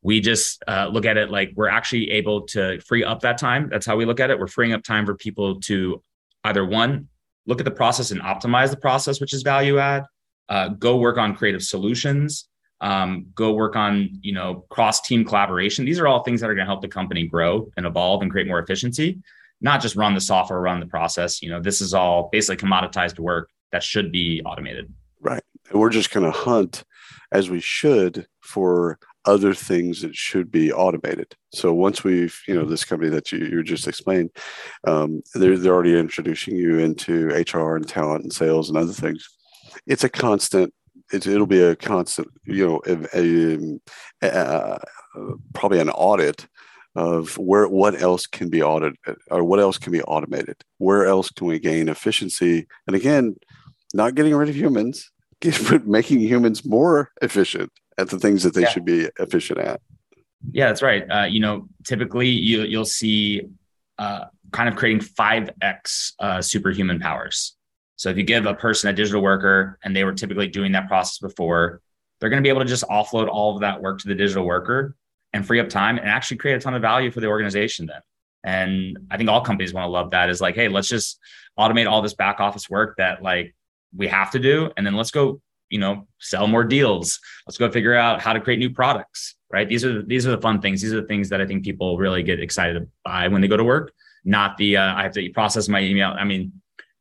we 0.03 0.21
just 0.21 0.63
uh, 0.69 0.89
look 0.91 1.05
at 1.05 1.17
it 1.17 1.31
like 1.31 1.53
we're 1.57 1.69
actually 1.69 2.11
able 2.11 2.43
to 2.43 2.81
free 2.81 3.05
up 3.05 3.21
that 3.21 3.39
time. 3.39 3.69
That's 3.69 3.87
how 3.87 3.97
we 3.97 4.05
look 4.05 4.21
at 4.21 4.31
it. 4.31 4.39
We're 4.39 4.47
freeing 4.47 4.73
up 4.73 4.83
time 4.83 5.07
for 5.07 5.15
people 5.15 5.61
to 5.63 6.03
either 6.45 6.65
one, 6.65 7.09
look 7.47 7.61
at 7.61 7.65
the 7.65 7.71
process 7.71 8.11
and 8.11 8.21
optimize 8.21 8.71
the 8.71 8.77
process, 8.77 9.21
which 9.21 9.33
is 9.33 9.43
value 9.43 9.79
add 9.79 10.05
uh, 10.49 10.69
go 10.69 10.97
work 10.97 11.19
on 11.19 11.35
creative 11.35 11.63
solutions 11.63 12.49
um, 12.81 13.27
go 13.35 13.53
work 13.53 13.77
on 13.77 14.09
you 14.21 14.33
know 14.33 14.65
cross 14.71 15.01
team 15.01 15.25
collaboration 15.25 15.85
these 15.85 15.99
are 15.99 16.07
all 16.07 16.23
things 16.23 16.41
that 16.41 16.49
are 16.49 16.55
going 16.55 16.65
to 16.65 16.71
help 16.71 16.83
the 16.83 16.89
company 16.89 17.27
grow 17.27 17.69
and 17.77 17.87
evolve 17.87 18.23
and 18.23 18.31
create 18.31 18.47
more 18.47 18.61
efficiency 18.61 19.19
not 19.61 19.81
just 19.81 19.97
run 19.97 20.15
the 20.15 20.21
software 20.21 20.61
run 20.61 20.81
the 20.81 20.87
process 20.87 21.43
you 21.43 21.51
know 21.51 21.61
this 21.61 21.81
is 21.81 21.93
all 21.93 22.29
basically 22.31 22.57
commoditized 22.57 23.19
work 23.19 23.51
that 23.73 23.83
should 23.83 24.13
be 24.13 24.41
automated 24.45 24.93
right 25.21 25.43
and 25.71 25.81
we're 25.81 25.91
just 25.91 26.13
going 26.13 26.25
to 26.25 26.31
hunt 26.31 26.85
as 27.33 27.51
we 27.51 27.61
should 27.61 28.27
for 28.41 28.99
other 29.29 29.55
things 29.55 30.03
that 30.03 30.15
should 30.17 30.51
be 30.51 30.73
automated. 30.73 31.35
So 31.53 31.73
once 31.73 32.03
we've, 32.03 32.37
you 32.49 32.55
know, 32.55 32.65
this 32.65 32.85
company 32.85 33.11
that 33.11 33.31
you, 33.31 33.39
you 33.39 33.63
just 33.63 33.87
explained, 33.87 34.31
um, 34.87 35.23
they're, 35.35 35.59
they're 35.59 35.75
already 35.75 35.99
introducing 35.99 36.57
you 36.57 36.79
into 36.79 37.29
HR 37.29 37.77
and 37.77 37.89
talent 37.89 38.23
and 38.25 38.33
sales 38.33 38.69
and 38.69 38.79
other 38.79 38.93
things 38.93 39.29
it's 39.87 40.05
a 40.05 40.09
constant. 40.09 40.73
It's, 41.13 41.27
it'll 41.27 41.47
be 41.47 41.63
a 41.63 41.77
constant. 41.77 42.29
You 42.45 42.67
know, 42.67 42.81
a, 42.87 43.19
a, 43.19 43.59
a, 44.23 44.79
probably 45.55 45.81
an 45.81 45.91
audit 45.91 46.47
of 46.95 47.37
where 47.39 47.69
what 47.69 48.01
else 48.01 48.27
can 48.27 48.51
be 48.51 48.63
audited 48.63 48.97
or 49.31 49.45
what 49.45 49.61
else 49.61 49.79
can 49.79 49.93
be 49.93 50.03
automated. 50.03 50.57
Where 50.79 51.07
else 51.07 51.31
can 51.31 51.47
we 51.47 51.59
gain 51.59 51.89
efficiency? 51.89 52.67
And 52.87 52.97
again, 52.97 53.37
not 53.95 54.15
getting 54.15 54.35
rid 54.35 54.49
of 54.49 54.57
humans, 54.57 55.11
but 55.71 55.87
making 55.87 56.21
humans 56.21 56.65
more 56.65 57.11
efficient 57.23 57.73
at 57.99 58.09
the 58.09 58.19
things 58.19 58.43
that 58.45 58.55
they 58.55 58.63
yeah. 58.63 58.69
should 58.69 58.85
be 58.85 59.09
efficient 59.19 59.59
at. 59.59 59.81
Yeah, 60.53 60.69
that's 60.69 60.83
right. 60.83 61.05
Uh, 61.11 61.25
you 61.25 61.41
know, 61.41 61.69
typically 61.85 62.29
you 62.29 62.63
you'll 62.63 62.85
see 62.85 63.43
uh, 63.99 64.27
kind 64.53 64.69
of 64.69 64.77
creating 64.77 65.03
five 65.03 65.51
x 65.61 66.15
uh, 66.21 66.41
superhuman 66.41 67.01
powers. 67.01 67.57
So 67.97 68.09
if 68.11 68.17
you 68.17 68.23
give 68.23 68.47
a 68.47 68.55
person 68.55 68.89
a 68.89 68.93
digital 68.93 69.21
worker 69.21 69.79
and 69.83 69.95
they 69.95 70.05
were 70.05 70.13
typically 70.13 70.47
doing 70.47 70.73
that 70.73 70.87
process 70.87 71.19
before, 71.19 71.81
they're 72.21 72.31
going 72.31 72.43
to 72.43 72.47
be 72.47 72.49
able 72.49 72.61
to 72.61 72.67
just 72.67 72.85
offload 72.85 73.29
all 73.29 73.55
of 73.57 73.61
that 73.63 73.83
work 73.83 74.01
to 74.01 74.09
the 74.09 74.15
digital 74.15 74.45
worker 74.45 74.95
and 75.33 75.45
free 75.45 75.59
up 75.59 75.69
time 75.69 75.99
and 75.99 76.09
actually 76.09 76.37
create 76.37 76.55
a 76.55 76.61
ton 76.61 76.75
of 76.75 76.83
value 76.83 77.11
for 77.11 77.19
the 77.21 77.27
organization 77.27 77.87
then. 77.87 78.01
And 78.45 78.99
I 79.11 79.17
think 79.17 79.29
all 79.29 79.41
companies 79.41 79.75
want 79.75 79.87
to 79.87 79.91
love 79.91 80.13
that 80.13 80.31
is 80.31 80.41
like, 80.41 80.55
hey, 80.55 80.69
let's 80.69 80.89
just 80.89 81.19
automate 81.59 81.91
all 81.91 82.01
this 82.01 82.15
back 82.15 82.39
office 82.39 82.71
work 82.71 82.97
that 82.99 83.21
like 83.21 83.55
we 83.97 84.07
have 84.07 84.31
to 84.31 84.39
do. 84.39 84.71
And 84.77 84.87
then 84.87 84.95
let's 84.95 85.11
go, 85.11 85.41
you 85.71 85.79
know, 85.79 86.07
sell 86.19 86.47
more 86.47 86.65
deals. 86.65 87.21
Let's 87.47 87.59
go 87.59 87.71
figure 87.71 87.95
out 87.95 88.21
how 88.21 88.33
to 88.33 88.41
create 88.41 88.59
new 88.59 88.71
products. 88.71 89.37
Right. 89.51 89.69
These 89.69 89.85
are 89.85 90.03
these 90.03 90.27
are 90.27 90.31
the 90.31 90.41
fun 90.41 90.61
things. 90.61 90.83
These 90.83 90.93
are 90.93 91.01
the 91.01 91.07
things 91.07 91.31
that 91.31 91.41
I 91.41 91.47
think 91.47 91.65
people 91.65 91.97
really 91.97 92.23
get 92.23 92.41
excited 92.41 92.87
by 93.05 93.29
when 93.29 93.41
they 93.41 93.49
go 93.49 93.57
to 93.57 93.65
work. 93.65 93.93
Not 94.25 94.59
the 94.59 94.77
uh, 94.77 94.95
I 94.95 95.03
have 95.05 95.13
to 95.13 95.29
process 95.31 95.69
my 95.69 95.81
email. 95.81 96.11
I 96.11 96.25
mean, 96.25 96.53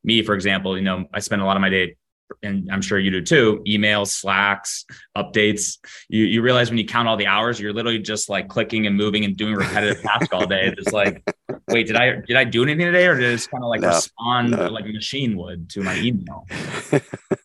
me, 0.03 0.21
for 0.21 0.33
example, 0.33 0.77
you 0.77 0.83
know, 0.83 1.05
I 1.13 1.19
spend 1.19 1.41
a 1.41 1.45
lot 1.45 1.57
of 1.57 1.61
my 1.61 1.69
day, 1.69 1.97
and 2.43 2.71
I'm 2.71 2.81
sure 2.81 2.99
you 2.99 3.11
do 3.11 3.21
too, 3.21 3.61
emails, 3.67 4.07
slacks, 4.07 4.85
updates. 5.17 5.77
You 6.07 6.23
you 6.23 6.41
realize 6.41 6.69
when 6.69 6.77
you 6.77 6.85
count 6.85 7.09
all 7.09 7.17
the 7.17 7.27
hours, 7.27 7.59
you're 7.59 7.73
literally 7.73 7.99
just 7.99 8.29
like 8.29 8.47
clicking 8.47 8.87
and 8.87 8.95
moving 8.95 9.25
and 9.25 9.35
doing 9.35 9.55
repetitive 9.55 10.01
tasks 10.01 10.29
all 10.31 10.45
day. 10.45 10.73
It's 10.77 10.93
like, 10.93 11.21
wait, 11.67 11.87
did 11.87 11.97
I 11.97 12.21
did 12.25 12.37
I 12.37 12.45
do 12.45 12.63
anything 12.63 12.85
today, 12.85 13.07
or 13.07 13.17
did 13.17 13.29
I 13.29 13.33
just 13.33 13.51
kind 13.51 13.63
of 13.63 13.69
like 13.69 13.81
no, 13.81 13.89
respond 13.89 14.51
no. 14.51 14.67
like 14.67 14.85
a 14.85 14.93
machine 14.93 15.37
would 15.37 15.69
to 15.71 15.83
my 15.83 15.97
email? 15.97 16.47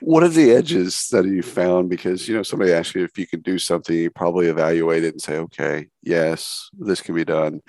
what 0.00 0.22
are 0.22 0.28
the 0.28 0.52
edges 0.52 1.08
that 1.08 1.24
you 1.24 1.42
found? 1.42 1.88
Because 1.88 2.28
you 2.28 2.36
know, 2.36 2.42
somebody 2.42 2.72
asked 2.72 2.94
you 2.94 3.04
if 3.04 3.18
you 3.18 3.26
can 3.26 3.40
do 3.40 3.58
something, 3.58 3.96
you 3.96 4.10
probably 4.10 4.48
evaluate 4.48 5.04
it 5.04 5.14
and 5.14 5.22
say, 5.22 5.36
okay, 5.38 5.86
yes, 6.02 6.68
this 6.78 7.00
can 7.00 7.14
be 7.14 7.24
done. 7.24 7.60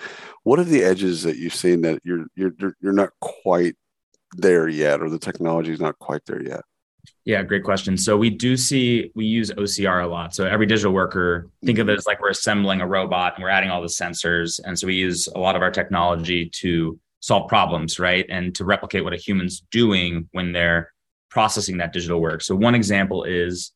What 0.44 0.60
are 0.60 0.66
the 0.66 0.84
edges 0.84 1.24
that 1.24 1.38
you've 1.38 1.56
seen 1.56 1.82
that 1.82 2.00
you're 2.04 2.26
you're 2.36 2.54
you're 2.82 2.94
not 2.94 3.12
quite 3.22 3.76
there 4.36 4.68
yet, 4.68 5.02
or 5.02 5.10
the 5.10 5.20
technology 5.20 5.72
is 5.72 5.80
not 5.80 5.98
quite 6.00 6.26
there 6.26 6.44
yet? 6.44 6.62
Yeah, 7.24 7.44
great 7.44 7.64
question. 7.64 7.98
So 7.98 8.18
we 8.18 8.30
do 8.30 8.58
see 8.58 9.12
we 9.16 9.26
use 9.26 9.52
OCR 9.52 10.04
a 10.04 10.08
lot. 10.08 10.36
So 10.36 10.46
every 10.46 10.66
digital 10.66 10.92
worker, 10.92 11.50
think 11.64 11.80
of 11.80 11.88
it 11.88 11.94
mm-hmm. 11.94 12.00
as 12.00 12.08
like 12.08 12.22
we're 12.22 12.30
assembling 12.30 12.82
a 12.82 12.88
robot 12.88 13.36
and 13.36 13.44
we're 13.44 13.50
adding 13.50 13.70
all 13.70 13.82
the 13.82 13.88
sensors. 13.88 14.60
And 14.64 14.78
so 14.78 14.88
we 14.88 14.96
use 14.96 15.28
a 15.28 15.40
lot 15.40 15.56
of 15.56 15.62
our 15.62 15.72
technology 15.72 16.50
to 16.62 17.00
solve 17.22 17.48
problems, 17.48 18.00
right? 18.00 18.26
And 18.30 18.54
to 18.56 18.66
replicate 18.66 19.04
what 19.04 19.14
a 19.14 19.18
human's 19.18 19.62
doing 19.72 20.30
when 20.32 20.52
they're 20.52 20.92
processing 21.36 21.76
that 21.76 21.92
digital 21.92 22.22
work. 22.22 22.42
So 22.42 22.56
one 22.56 22.76
example 22.76 23.26
is 23.26 23.74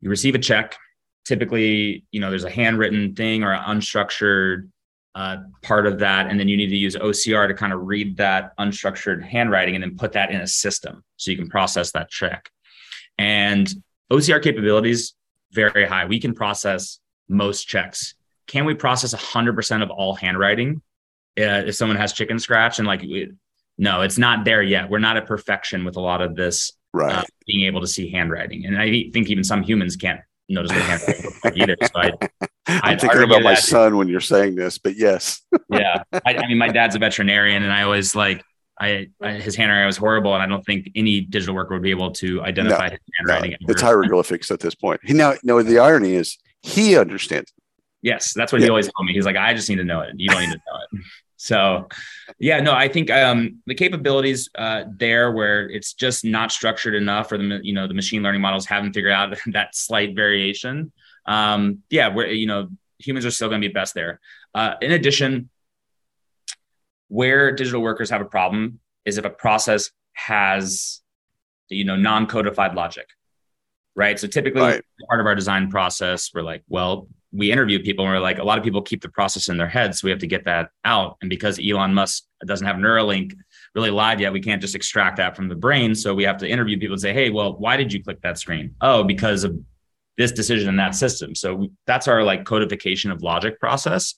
you 0.00 0.10
receive 0.10 0.34
a 0.34 0.40
check. 0.40 0.76
Typically, 1.24 2.04
you 2.10 2.20
know, 2.20 2.30
there's 2.30 2.42
a 2.42 2.50
handwritten 2.50 3.14
thing 3.14 3.44
or 3.44 3.52
an 3.52 3.62
unstructured 3.62 4.68
uh, 5.14 5.36
part 5.62 5.86
of 5.86 6.00
that. 6.00 6.26
And 6.26 6.40
then 6.40 6.48
you 6.48 6.56
need 6.56 6.70
to 6.70 6.76
use 6.76 6.96
OCR 6.96 7.46
to 7.46 7.54
kind 7.54 7.72
of 7.72 7.82
read 7.82 8.16
that 8.16 8.56
unstructured 8.58 9.22
handwriting 9.22 9.76
and 9.76 9.84
then 9.84 9.96
put 9.96 10.10
that 10.14 10.32
in 10.32 10.40
a 10.40 10.48
system 10.48 11.04
so 11.16 11.30
you 11.30 11.36
can 11.36 11.48
process 11.48 11.92
that 11.92 12.10
check. 12.10 12.50
And 13.18 13.72
OCR 14.10 14.42
capabilities 14.42 15.14
very 15.52 15.86
high. 15.86 16.06
We 16.06 16.18
can 16.18 16.34
process 16.34 16.98
most 17.28 17.68
checks. 17.68 18.16
Can 18.48 18.64
we 18.64 18.74
process 18.74 19.14
100% 19.14 19.82
of 19.84 19.90
all 19.90 20.16
handwriting 20.16 20.82
uh, 21.38 21.62
if 21.68 21.76
someone 21.76 21.98
has 21.98 22.12
chicken 22.12 22.40
scratch 22.40 22.80
and 22.80 22.88
like 22.88 23.04
no, 23.80 24.02
it's 24.02 24.18
not 24.18 24.44
there 24.44 24.62
yet. 24.62 24.90
We're 24.90 24.98
not 24.98 25.16
at 25.16 25.26
perfection 25.26 25.86
with 25.86 25.96
a 25.96 26.00
lot 26.00 26.20
of 26.20 26.36
this 26.36 26.70
right. 26.92 27.16
Uh, 27.16 27.24
being 27.46 27.66
able 27.66 27.80
to 27.80 27.86
see 27.86 28.10
handwriting. 28.10 28.66
And 28.66 28.80
I 28.80 29.10
think 29.12 29.28
even 29.28 29.44
some 29.44 29.62
humans 29.62 29.96
can't 29.96 30.20
notice 30.48 30.72
their 30.72 30.82
handwriting 30.82 31.32
either. 31.62 31.76
So 31.82 31.90
I, 31.94 32.12
I'm 32.66 32.98
thinking 32.98 33.22
about 33.22 33.42
my 33.42 33.54
son 33.54 33.96
when 33.96 34.08
you're 34.08 34.20
saying 34.20 34.54
this, 34.56 34.78
but 34.78 34.96
yes. 34.96 35.42
yeah. 35.70 36.02
I, 36.12 36.34
I, 36.34 36.46
mean, 36.46 36.58
my 36.58 36.68
dad's 36.68 36.96
a 36.96 36.98
veterinarian 36.98 37.62
and 37.62 37.72
I 37.72 37.82
always 37.82 38.14
like, 38.14 38.42
I, 38.80 39.08
I, 39.20 39.32
his 39.32 39.56
handwriting 39.56 39.84
was 39.84 39.98
horrible, 39.98 40.32
and 40.32 40.42
I 40.42 40.46
don't 40.46 40.64
think 40.64 40.90
any 40.96 41.20
digital 41.20 41.54
worker 41.54 41.74
would 41.74 41.82
be 41.82 41.90
able 41.90 42.12
to 42.12 42.42
identify 42.42 42.86
no, 42.86 42.92
his 42.92 43.00
handwriting. 43.18 43.56
No, 43.60 43.72
it's 43.72 43.82
hieroglyphics 43.82 44.50
at 44.50 44.60
this 44.60 44.74
point. 44.74 45.02
He 45.04 45.12
now, 45.12 45.34
no. 45.42 45.62
The 45.62 45.78
irony 45.78 46.14
is, 46.14 46.38
he 46.62 46.96
understands. 46.96 47.52
Yes, 48.00 48.32
that's 48.32 48.52
what 48.52 48.62
yeah. 48.62 48.68
he 48.68 48.70
always 48.70 48.86
told 48.86 49.06
me. 49.06 49.12
He's 49.12 49.26
like, 49.26 49.36
I 49.36 49.52
just 49.52 49.68
need 49.68 49.76
to 49.76 49.84
know 49.84 50.00
it. 50.00 50.14
You 50.16 50.30
don't 50.30 50.40
need 50.40 50.52
to 50.52 50.52
know 50.52 50.78
it. 50.92 51.04
So, 51.40 51.88
yeah, 52.38 52.60
no, 52.60 52.74
I 52.74 52.88
think 52.88 53.10
um, 53.10 53.62
the 53.64 53.74
capabilities 53.74 54.50
uh, 54.58 54.84
there 54.94 55.32
where 55.32 55.70
it's 55.70 55.94
just 55.94 56.22
not 56.22 56.52
structured 56.52 56.94
enough, 56.94 57.32
or 57.32 57.38
the 57.38 57.60
you 57.62 57.72
know 57.72 57.88
the 57.88 57.94
machine 57.94 58.22
learning 58.22 58.42
models 58.42 58.66
haven't 58.66 58.92
figured 58.92 59.12
out 59.12 59.34
that 59.46 59.74
slight 59.74 60.14
variation. 60.14 60.92
Um, 61.24 61.78
yeah, 61.88 62.08
where 62.08 62.30
you 62.30 62.46
know 62.46 62.68
humans 62.98 63.24
are 63.24 63.30
still 63.30 63.48
going 63.48 63.62
to 63.62 63.66
be 63.66 63.72
best 63.72 63.94
there. 63.94 64.20
Uh, 64.54 64.74
in 64.82 64.92
addition, 64.92 65.48
where 67.08 67.52
digital 67.52 67.80
workers 67.80 68.10
have 68.10 68.20
a 68.20 68.26
problem 68.26 68.78
is 69.06 69.16
if 69.16 69.24
a 69.24 69.30
process 69.30 69.92
has 70.12 71.00
you 71.70 71.86
know 71.86 71.96
non-codified 71.96 72.74
logic 72.74 73.06
right 73.94 74.18
so 74.18 74.26
typically 74.26 74.60
right. 74.60 74.84
part 75.08 75.20
of 75.20 75.26
our 75.26 75.34
design 75.34 75.70
process 75.70 76.30
we're 76.34 76.42
like 76.42 76.62
well 76.68 77.08
we 77.32 77.52
interview 77.52 77.80
people 77.80 78.04
and 78.04 78.14
we're 78.14 78.20
like, 78.20 78.38
a 78.38 78.44
lot 78.44 78.58
of 78.58 78.64
people 78.64 78.82
keep 78.82 79.02
the 79.02 79.08
process 79.08 79.48
in 79.48 79.56
their 79.56 79.68
heads. 79.68 80.00
So 80.00 80.06
we 80.06 80.10
have 80.10 80.20
to 80.20 80.26
get 80.26 80.44
that 80.44 80.70
out. 80.84 81.16
And 81.20 81.30
because 81.30 81.60
Elon 81.64 81.94
Musk 81.94 82.24
doesn't 82.44 82.66
have 82.66 82.76
Neuralink 82.76 83.34
really 83.74 83.90
live 83.90 84.20
yet, 84.20 84.32
we 84.32 84.40
can't 84.40 84.60
just 84.60 84.74
extract 84.74 85.18
that 85.18 85.36
from 85.36 85.48
the 85.48 85.54
brain. 85.54 85.94
So 85.94 86.14
we 86.14 86.24
have 86.24 86.38
to 86.38 86.48
interview 86.48 86.78
people 86.78 86.94
and 86.94 87.00
say, 87.00 87.12
hey, 87.12 87.30
well, 87.30 87.56
why 87.56 87.76
did 87.76 87.92
you 87.92 88.02
click 88.02 88.20
that 88.22 88.38
screen? 88.38 88.74
Oh, 88.80 89.04
because 89.04 89.44
of 89.44 89.56
this 90.16 90.32
decision 90.32 90.68
in 90.68 90.76
that 90.76 90.94
system. 90.94 91.34
So 91.34 91.68
that's 91.86 92.08
our 92.08 92.24
like 92.24 92.44
codification 92.44 93.10
of 93.10 93.22
logic 93.22 93.60
process. 93.60 94.16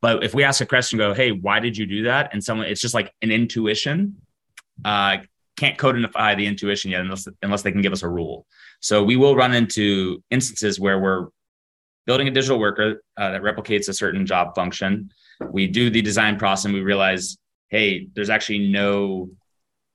But 0.00 0.24
if 0.24 0.34
we 0.34 0.44
ask 0.44 0.60
a 0.60 0.66
question, 0.66 0.98
go, 0.98 1.14
hey, 1.14 1.32
why 1.32 1.60
did 1.60 1.76
you 1.76 1.86
do 1.86 2.04
that? 2.04 2.30
And 2.32 2.42
someone, 2.42 2.66
it's 2.66 2.80
just 2.80 2.94
like 2.94 3.12
an 3.22 3.30
intuition. 3.30 4.16
Uh, 4.84 5.18
can't 5.56 5.78
codify 5.78 6.34
the 6.34 6.46
intuition 6.46 6.90
yet 6.90 7.00
unless 7.00 7.26
unless 7.42 7.62
they 7.62 7.72
can 7.72 7.80
give 7.80 7.92
us 7.92 8.02
a 8.02 8.08
rule. 8.08 8.46
So 8.80 9.02
we 9.02 9.16
will 9.16 9.34
run 9.34 9.54
into 9.54 10.22
instances 10.30 10.78
where 10.78 10.98
we're 10.98 11.28
building 12.06 12.28
a 12.28 12.30
digital 12.30 12.58
worker 12.58 13.02
uh, 13.16 13.30
that 13.32 13.42
replicates 13.42 13.88
a 13.88 13.92
certain 13.92 14.24
job 14.24 14.54
function. 14.54 15.10
We 15.50 15.66
do 15.66 15.90
the 15.90 16.02
design 16.02 16.38
process 16.38 16.66
and 16.66 16.74
we 16.74 16.80
realize, 16.80 17.36
hey, 17.68 18.08
there's 18.14 18.30
actually 18.30 18.68
no 18.68 19.30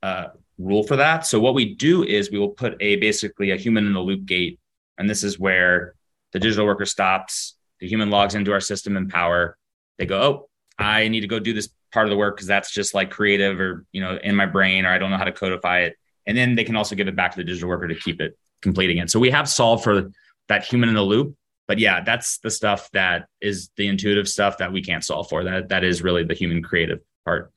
uh, 0.03 0.27
rule 0.58 0.84
for 0.84 0.98
that. 0.98 1.25
So 1.25 1.39
what 1.39 1.56
we 1.56 1.74
do 1.74 2.03
is 2.03 2.32
we 2.32 2.38
will 2.38 2.50
put 2.50 2.75
a 2.82 2.98
basically 2.98 3.51
a 3.51 3.56
human 3.56 3.88
in 3.88 3.94
the 3.94 4.00
loop 4.00 4.25
gate, 4.25 4.60
and 4.98 5.10
this 5.10 5.24
is 5.24 5.39
where 5.39 5.96
the 6.34 6.39
digital 6.39 6.65
worker 6.65 6.86
stops. 6.86 7.56
The 7.80 7.88
human 7.88 8.10
logs 8.10 8.36
into 8.36 8.51
our 8.51 8.60
system 8.60 8.96
Empower. 8.96 9.58
They 9.98 10.06
go, 10.06 10.22
oh, 10.22 10.50
I 10.77 11.08
need 11.08 11.22
to 11.22 11.27
go 11.27 11.39
do 11.39 11.53
this 11.53 11.70
part 11.91 12.06
of 12.06 12.12
the 12.12 12.18
work 12.18 12.36
because 12.36 12.48
that's 12.48 12.72
just 12.72 12.94
like 12.94 13.10
creative 13.10 13.60
or 13.60 13.86
you 13.91 14.01
know 14.01 14.18
in 14.24 14.36
my 14.36 14.46
brain 14.46 14.86
or 14.86 14.89
I 14.89 14.98
don't 14.98 15.12
know 15.12 15.18
how 15.18 15.25
to 15.25 15.32
codify 15.32 15.82
it. 15.82 15.98
And 16.27 16.38
then 16.38 16.56
they 16.56 16.63
can 16.63 16.75
also 16.75 16.96
give 16.96 17.08
it 17.08 17.15
back 17.15 17.32
to 17.32 17.38
the 17.38 17.44
digital 17.44 17.70
worker 17.70 17.88
to 17.88 17.96
keep 17.96 18.22
it 18.22 18.38
completing 18.62 18.98
it. 19.00 19.10
So 19.10 19.20
we 19.20 19.32
have 19.32 19.50
solved 19.50 19.84
for 19.84 20.12
that 20.48 20.63
human 20.63 20.89
in 20.89 20.96
the 20.96 21.01
loop. 21.01 21.36
But 21.72 21.80
yeah, 21.80 22.01
that's 22.01 22.40
the 22.40 22.51
stuff 22.51 22.90
that 22.92 23.28
is 23.40 23.70
the 23.78 23.88
intuitive 23.88 24.28
stuff 24.28 24.58
that 24.58 24.74
we 24.74 24.82
can't 24.82 25.06
solve 25.06 25.30
for. 25.30 25.46
That 25.46 25.70
that 25.70 25.86
is 25.86 26.01
really 26.01 26.25
the 26.25 26.34
human 26.34 26.62
creative 26.62 27.00
part 27.24 27.54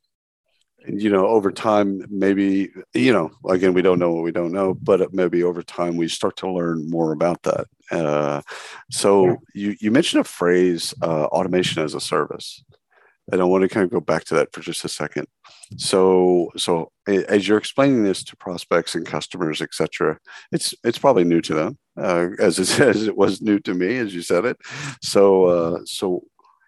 you 0.87 1.11
know 1.11 1.27
over 1.27 1.51
time 1.51 2.05
maybe 2.11 2.71
you 2.93 3.13
know 3.13 3.31
again 3.49 3.73
we 3.73 3.83
don't 3.83 3.99
know 3.99 4.13
what 4.13 4.23
we 4.23 4.31
don't 4.31 4.53
know 4.53 4.75
but 4.75 5.13
maybe 5.15 5.43
over 5.43 5.63
time 5.63 5.97
we 5.97 6.07
start 6.07 6.37
to 6.37 6.51
learn 6.51 6.89
more 6.91 7.13
about 7.13 7.43
that 7.43 7.67
uh, 7.91 8.43
so 8.91 9.27
yeah. 9.27 9.35
you 9.55 9.77
you 9.81 9.91
mentioned 9.91 10.21
a 10.21 10.25
phrase 10.25 10.95
uh, 11.03 11.25
automation 11.25 11.83
as 11.83 11.95
a 11.95 12.01
service 12.01 12.63
and 13.33 13.41
i 13.41 13.45
want 13.45 13.63
to 13.63 13.69
kind 13.69 13.85
of 13.85 13.91
go 13.91 14.01
back 14.01 14.25
to 14.25 14.35
that 14.35 14.53
for 14.53 14.61
just 14.61 14.85
a 14.85 14.89
second 14.89 15.27
so 15.77 16.51
so 16.57 16.91
as 17.07 17.47
you're 17.47 17.59
explaining 17.59 18.05
this 18.05 18.23
to 18.23 18.37
prospects 18.37 18.95
and 18.95 19.07
customers 19.07 19.61
etc 19.61 20.19
it's 20.53 20.75
it's 20.85 20.99
probably 20.99 21.25
new 21.25 21.41
to 21.41 21.55
them 21.55 21.79
uh, 22.01 22.29
as 22.39 22.59
it 22.59 22.81
as 22.81 23.07
it 23.07 23.17
was 23.17 23.41
new 23.41 23.59
to 23.59 23.75
me 23.75 23.99
as 23.99 24.15
you 24.15 24.23
said 24.23 24.45
it 24.45 24.57
so 25.03 25.45
uh, 25.45 25.79
so 25.85 26.23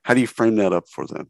how 0.04 0.14
do 0.14 0.20
you 0.20 0.26
frame 0.26 0.56
that 0.56 0.72
up 0.72 0.88
for 0.88 1.06
them 1.06 1.28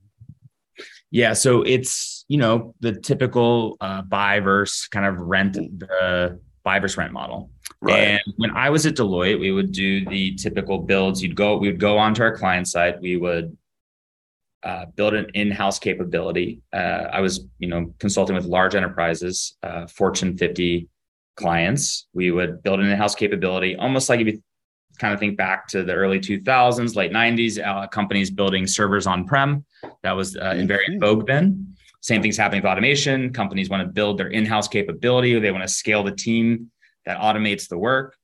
yeah, 1.10 1.32
so 1.32 1.62
it's 1.62 2.24
you 2.28 2.38
know 2.38 2.74
the 2.80 2.92
typical 2.92 3.76
uh, 3.80 4.02
buy 4.02 4.40
versus 4.40 4.88
kind 4.88 5.06
of 5.06 5.18
rent 5.18 5.54
the 5.54 6.38
buy 6.64 6.78
versus 6.78 6.96
rent 6.96 7.12
model. 7.12 7.50
Right. 7.80 7.98
And 7.98 8.20
when 8.36 8.50
I 8.50 8.70
was 8.70 8.86
at 8.86 8.96
Deloitte, 8.96 9.38
we 9.38 9.52
would 9.52 9.70
do 9.70 10.04
the 10.04 10.34
typical 10.34 10.78
builds. 10.78 11.22
You'd 11.22 11.36
go, 11.36 11.56
we 11.56 11.68
would 11.68 11.78
go 11.78 11.98
onto 11.98 12.22
our 12.22 12.36
client 12.36 12.66
side. 12.66 13.00
We 13.00 13.16
would 13.16 13.56
uh, 14.66 14.86
build 14.96 15.14
an 15.14 15.26
in-house 15.34 15.78
capability. 15.78 16.60
Uh, 16.72 17.06
I 17.12 17.20
was, 17.20 17.46
you 17.60 17.68
know, 17.68 17.94
consulting 18.00 18.34
with 18.34 18.46
large 18.46 18.74
enterprises, 18.74 19.56
uh, 19.62 19.86
Fortune 19.86 20.36
50 20.36 20.88
clients. 21.36 22.08
We 22.12 22.32
would 22.32 22.64
build 22.64 22.80
an 22.80 22.86
in-house 22.86 23.14
capability, 23.14 23.76
almost 23.76 24.08
like 24.08 24.18
if 24.18 24.26
you 24.26 24.42
kind 24.98 25.14
of 25.14 25.20
think 25.20 25.36
back 25.36 25.68
to 25.68 25.84
the 25.84 25.92
early 25.92 26.18
2000s, 26.18 26.96
late 26.96 27.12
90s, 27.12 27.64
uh, 27.64 27.86
companies 27.86 28.28
building 28.28 28.66
servers 28.66 29.06
on 29.06 29.24
prem. 29.24 29.64
That 30.02 30.12
was 30.12 30.36
uh, 30.36 30.54
in 30.56 30.66
very 30.66 30.98
vogue 30.98 31.28
then. 31.28 31.76
Same 32.00 32.20
thing's 32.20 32.36
happening 32.36 32.62
with 32.62 32.70
automation. 32.70 33.32
Companies 33.32 33.70
want 33.70 33.82
to 33.82 33.88
build 33.88 34.18
their 34.18 34.28
in-house 34.28 34.66
capability. 34.66 35.38
They 35.38 35.52
want 35.52 35.62
to 35.62 35.68
scale 35.68 36.02
the 36.02 36.12
team 36.12 36.72
that 37.04 37.18
automates 37.18 37.68
the 37.68 37.78
work. 37.78 38.16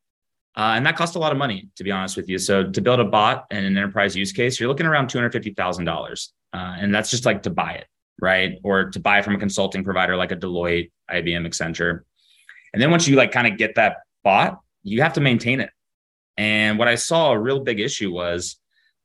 Uh, 0.54 0.74
and 0.76 0.84
that 0.84 0.96
costs 0.96 1.16
a 1.16 1.18
lot 1.18 1.32
of 1.32 1.38
money, 1.38 1.68
to 1.76 1.84
be 1.84 1.90
honest 1.90 2.16
with 2.16 2.28
you. 2.28 2.38
So 2.38 2.70
to 2.70 2.80
build 2.80 3.00
a 3.00 3.04
bot 3.04 3.46
and 3.50 3.64
an 3.64 3.76
enterprise 3.76 4.14
use 4.14 4.32
case, 4.32 4.60
you're 4.60 4.68
looking 4.68 4.86
around 4.86 5.08
$250,000. 5.08 6.28
Uh, 6.52 6.56
and 6.56 6.94
that's 6.94 7.10
just 7.10 7.24
like 7.24 7.44
to 7.44 7.50
buy 7.50 7.72
it, 7.72 7.86
right? 8.20 8.58
Or 8.62 8.90
to 8.90 9.00
buy 9.00 9.22
from 9.22 9.34
a 9.34 9.38
consulting 9.38 9.82
provider 9.82 10.16
like 10.16 10.30
a 10.30 10.36
Deloitte, 10.36 10.90
IBM, 11.10 11.46
Accenture. 11.46 12.00
And 12.72 12.82
then 12.82 12.90
once 12.90 13.08
you 13.08 13.16
like 13.16 13.32
kind 13.32 13.46
of 13.46 13.56
get 13.56 13.76
that 13.76 13.98
bot, 14.22 14.60
you 14.82 15.00
have 15.02 15.14
to 15.14 15.20
maintain 15.20 15.60
it. 15.60 15.70
And 16.36 16.78
what 16.78 16.88
I 16.88 16.96
saw 16.96 17.32
a 17.32 17.38
real 17.38 17.60
big 17.60 17.80
issue 17.80 18.12
was 18.12 18.56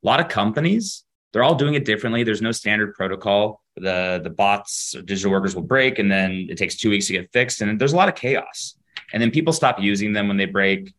a 0.03 0.07
lot 0.07 0.19
of 0.19 0.27
companies, 0.27 1.05
they're 1.33 1.43
all 1.43 1.55
doing 1.55 1.73
it 1.73 1.85
differently. 1.85 2.23
There's 2.23 2.41
no 2.41 2.51
standard 2.51 2.93
protocol. 2.93 3.61
The 3.75 4.19
the 4.23 4.29
bots, 4.29 4.95
digital 5.05 5.31
workers 5.31 5.53
will 5.53 5.63
break, 5.63 5.99
and 5.99 6.11
then 6.11 6.47
it 6.49 6.57
takes 6.57 6.77
two 6.77 6.89
weeks 6.89 7.07
to 7.07 7.13
get 7.13 7.31
fixed. 7.31 7.61
And 7.61 7.79
there's 7.79 7.93
a 7.93 7.95
lot 7.95 8.09
of 8.09 8.15
chaos. 8.15 8.75
And 9.13 9.21
then 9.21 9.31
people 9.31 9.53
stop 9.53 9.79
using 9.79 10.13
them 10.13 10.27
when 10.27 10.37
they 10.37 10.45
break. 10.45 10.93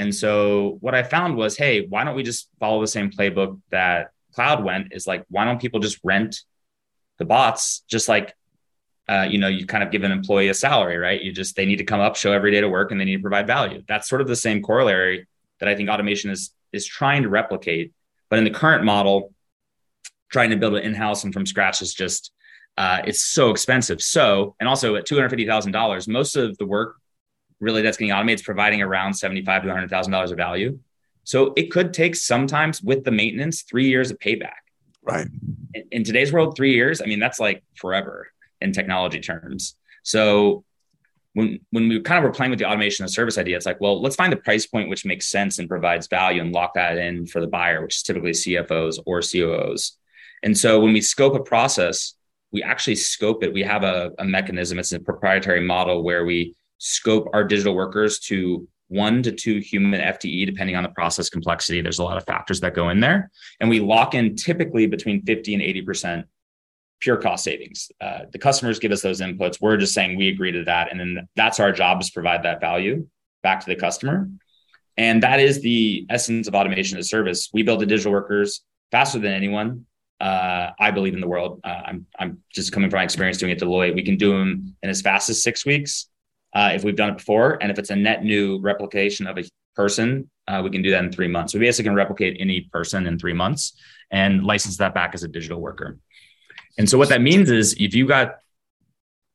And 0.00 0.14
so 0.14 0.78
what 0.80 0.94
I 0.94 1.02
found 1.02 1.36
was, 1.36 1.58
hey, 1.58 1.86
why 1.86 2.04
don't 2.04 2.16
we 2.16 2.22
just 2.22 2.48
follow 2.58 2.80
the 2.80 2.86
same 2.96 3.10
playbook 3.10 3.60
that 3.70 4.12
cloud 4.34 4.64
went? 4.64 4.92
Is 4.92 5.06
like, 5.06 5.24
why 5.28 5.44
don't 5.44 5.60
people 5.60 5.80
just 5.80 5.98
rent 6.02 6.40
the 7.18 7.26
bots, 7.26 7.84
just 7.86 8.08
like 8.08 8.34
uh, 9.10 9.26
you 9.28 9.38
know, 9.38 9.48
you 9.48 9.66
kind 9.66 9.82
of 9.82 9.90
give 9.90 10.04
an 10.04 10.12
employee 10.12 10.48
a 10.48 10.54
salary, 10.54 10.96
right? 10.96 11.20
You 11.20 11.32
just 11.32 11.56
they 11.56 11.66
need 11.66 11.76
to 11.76 11.84
come 11.84 12.00
up, 12.00 12.16
show 12.16 12.32
every 12.32 12.50
day 12.50 12.60
to 12.60 12.68
work, 12.68 12.92
and 12.92 13.00
they 13.00 13.04
need 13.04 13.16
to 13.16 13.22
provide 13.22 13.46
value. 13.46 13.82
That's 13.88 14.08
sort 14.08 14.22
of 14.22 14.28
the 14.28 14.36
same 14.36 14.62
corollary 14.62 15.26
that 15.58 15.68
I 15.68 15.74
think 15.74 15.90
automation 15.90 16.30
is 16.30 16.54
is 16.72 16.86
trying 16.86 17.22
to 17.24 17.28
replicate. 17.28 17.92
But 18.30 18.38
in 18.38 18.44
the 18.44 18.56
current 18.62 18.84
model, 18.84 19.34
trying 20.30 20.50
to 20.50 20.56
build 20.56 20.76
it 20.76 20.84
in 20.84 20.94
house 20.94 21.24
and 21.24 21.32
from 21.34 21.44
scratch 21.44 21.82
is 21.82 21.92
just 21.92 22.32
uh, 22.78 23.02
it's 23.04 23.20
so 23.20 23.50
expensive. 23.50 24.00
So, 24.00 24.54
and 24.60 24.68
also 24.68 24.94
at 24.94 25.04
two 25.06 25.16
hundred 25.16 25.30
fifty 25.30 25.46
thousand 25.46 25.72
dollars, 25.72 26.08
most 26.08 26.36
of 26.36 26.56
the 26.58 26.66
work 26.66 26.96
really 27.60 27.82
that's 27.82 27.96
getting 27.96 28.12
automated 28.12 28.40
is 28.40 28.44
providing 28.44 28.82
around 28.82 29.14
seventy 29.14 29.44
five 29.44 29.62
to 29.62 29.68
one 29.68 29.76
hundred 29.76 29.90
thousand 29.90 30.12
dollars 30.12 30.30
of 30.30 30.36
value. 30.36 30.78
So 31.24 31.52
it 31.56 31.70
could 31.70 31.92
take 31.92 32.16
sometimes 32.16 32.82
with 32.82 33.04
the 33.04 33.10
maintenance 33.10 33.62
three 33.62 33.88
years 33.88 34.10
of 34.10 34.18
payback. 34.18 34.62
Right. 35.02 35.28
In, 35.74 35.84
in 35.92 36.04
today's 36.04 36.32
world, 36.32 36.56
three 36.56 36.74
years. 36.74 37.00
I 37.00 37.06
mean, 37.06 37.20
that's 37.20 37.38
like 37.38 37.62
forever 37.76 38.28
in 38.60 38.72
technology 38.72 39.20
terms. 39.20 39.76
So 40.02 40.64
when 41.34 41.60
when 41.70 41.88
we 41.88 42.00
kind 42.00 42.18
of 42.18 42.24
were 42.24 42.34
playing 42.34 42.50
with 42.50 42.58
the 42.58 42.66
automation 42.66 43.04
of 43.04 43.10
service 43.10 43.38
idea, 43.38 43.56
it's 43.56 43.66
like, 43.66 43.80
well, 43.80 44.00
let's 44.00 44.16
find 44.16 44.32
the 44.32 44.36
price 44.36 44.66
point 44.66 44.88
which 44.88 45.04
makes 45.04 45.26
sense 45.30 45.58
and 45.58 45.68
provides 45.68 46.08
value 46.08 46.40
and 46.42 46.52
lock 46.52 46.74
that 46.74 46.98
in 46.98 47.26
for 47.26 47.40
the 47.40 47.46
buyer, 47.46 47.82
which 47.82 47.96
is 47.96 48.02
typically 48.02 48.32
CFOs 48.32 48.98
or 49.06 49.20
COOs. 49.20 49.96
And 50.42 50.56
so 50.56 50.80
when 50.80 50.92
we 50.92 51.00
scope 51.00 51.34
a 51.34 51.42
process, 51.42 52.14
we 52.52 52.62
actually 52.62 52.96
scope 52.96 53.44
it. 53.44 53.52
We 53.52 53.62
have 53.62 53.84
a, 53.84 54.10
a 54.18 54.24
mechanism, 54.24 54.78
it's 54.78 54.92
a 54.92 54.98
proprietary 54.98 55.60
model 55.60 56.02
where 56.02 56.24
we 56.24 56.56
scope 56.80 57.28
our 57.32 57.44
digital 57.44 57.74
workers 57.74 58.18
to 58.18 58.66
one 58.88 59.22
to 59.22 59.30
two 59.30 59.58
human 59.58 60.00
FTE, 60.00 60.46
depending 60.46 60.74
on 60.74 60.82
the 60.82 60.88
process 60.88 61.30
complexity. 61.30 61.80
There's 61.80 62.00
a 62.00 62.04
lot 62.04 62.16
of 62.16 62.24
factors 62.24 62.58
that 62.60 62.74
go 62.74 62.88
in 62.88 62.98
there. 62.98 63.30
And 63.60 63.70
we 63.70 63.78
lock 63.78 64.14
in 64.14 64.34
typically 64.34 64.86
between 64.86 65.22
50 65.22 65.54
and 65.54 65.62
80% 65.62 66.24
pure 66.98 67.16
cost 67.16 67.44
savings. 67.44 67.92
Uh, 68.00 68.20
the 68.32 68.38
customers 68.38 68.80
give 68.80 68.92
us 68.92 69.02
those 69.02 69.20
inputs. 69.20 69.60
We're 69.60 69.76
just 69.76 69.94
saying 69.94 70.16
we 70.16 70.28
agree 70.28 70.52
to 70.52 70.64
that. 70.64 70.90
And 70.90 70.98
then 70.98 71.28
that's 71.36 71.60
our 71.60 71.70
job 71.70 72.00
is 72.00 72.10
provide 72.10 72.42
that 72.42 72.60
value 72.60 73.06
back 73.42 73.60
to 73.60 73.66
the 73.66 73.76
customer. 73.76 74.28
And 74.96 75.22
that 75.22 75.38
is 75.38 75.62
the 75.62 76.06
essence 76.10 76.48
of 76.48 76.54
automation 76.54 76.98
as 76.98 77.08
service. 77.08 77.48
We 77.52 77.62
build 77.62 77.80
the 77.80 77.86
digital 77.86 78.12
workers 78.12 78.62
faster 78.90 79.18
than 79.18 79.32
anyone. 79.32 79.86
Uh, 80.20 80.70
I 80.78 80.90
believe 80.90 81.14
in 81.14 81.20
the 81.20 81.28
world. 81.28 81.60
Uh, 81.62 81.80
I'm, 81.86 82.06
I'm 82.18 82.38
just 82.52 82.72
coming 82.72 82.90
from 82.90 82.98
my 82.98 83.04
experience 83.04 83.38
doing 83.38 83.52
it 83.52 83.62
at 83.62 83.66
Deloitte. 83.66 83.94
We 83.94 84.02
can 84.02 84.16
do 84.16 84.38
them 84.38 84.76
in 84.82 84.90
as 84.90 85.00
fast 85.00 85.30
as 85.30 85.42
six 85.42 85.64
weeks 85.64 86.08
uh, 86.54 86.70
if 86.74 86.84
we've 86.84 86.96
done 86.96 87.10
it 87.10 87.18
before. 87.18 87.58
And 87.62 87.70
if 87.70 87.78
it's 87.78 87.90
a 87.90 87.96
net 87.96 88.24
new 88.24 88.60
replication 88.60 89.26
of 89.26 89.38
a 89.38 89.44
person, 89.74 90.30
uh, 90.48 90.60
we 90.62 90.70
can 90.70 90.82
do 90.82 90.90
that 90.90 91.04
in 91.04 91.12
three 91.12 91.28
months. 91.28 91.54
We 91.54 91.60
basically 91.60 91.88
can 91.88 91.94
replicate 91.94 92.36
any 92.40 92.62
person 92.72 93.06
in 93.06 93.18
three 93.18 93.32
months 93.32 93.76
and 94.10 94.44
license 94.44 94.76
that 94.78 94.94
back 94.94 95.14
as 95.14 95.22
a 95.22 95.28
digital 95.28 95.60
worker. 95.60 95.98
And 96.78 96.88
so 96.88 96.98
what 96.98 97.08
that 97.10 97.20
means 97.20 97.50
is 97.50 97.74
if 97.78 97.94
you 97.94 98.06
got 98.06 98.36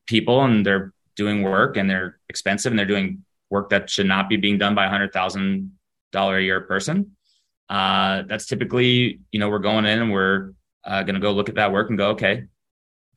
people 0.06 0.44
and 0.44 0.64
they're 0.64 0.92
doing 1.16 1.42
work 1.42 1.76
and 1.76 1.88
they're 1.88 2.18
expensive 2.28 2.72
and 2.72 2.78
they're 2.78 2.86
doing 2.86 3.24
work 3.50 3.70
that 3.70 3.88
should 3.88 4.06
not 4.06 4.28
be 4.28 4.36
being 4.36 4.58
done 4.58 4.74
by 4.74 4.86
a 4.86 4.88
hundred 4.88 5.12
thousand 5.12 5.72
dollar 6.12 6.38
a 6.38 6.42
year 6.42 6.60
person, 6.60 7.16
uh, 7.68 8.22
that's 8.28 8.46
typically 8.46 9.20
you 9.32 9.40
know 9.40 9.48
we're 9.48 9.58
going 9.58 9.86
in 9.86 10.00
and 10.00 10.12
we're 10.12 10.52
uh, 10.84 11.02
going 11.02 11.14
to 11.14 11.20
go 11.20 11.32
look 11.32 11.48
at 11.48 11.56
that 11.56 11.72
work 11.72 11.88
and 11.88 11.98
go 11.98 12.10
okay, 12.10 12.44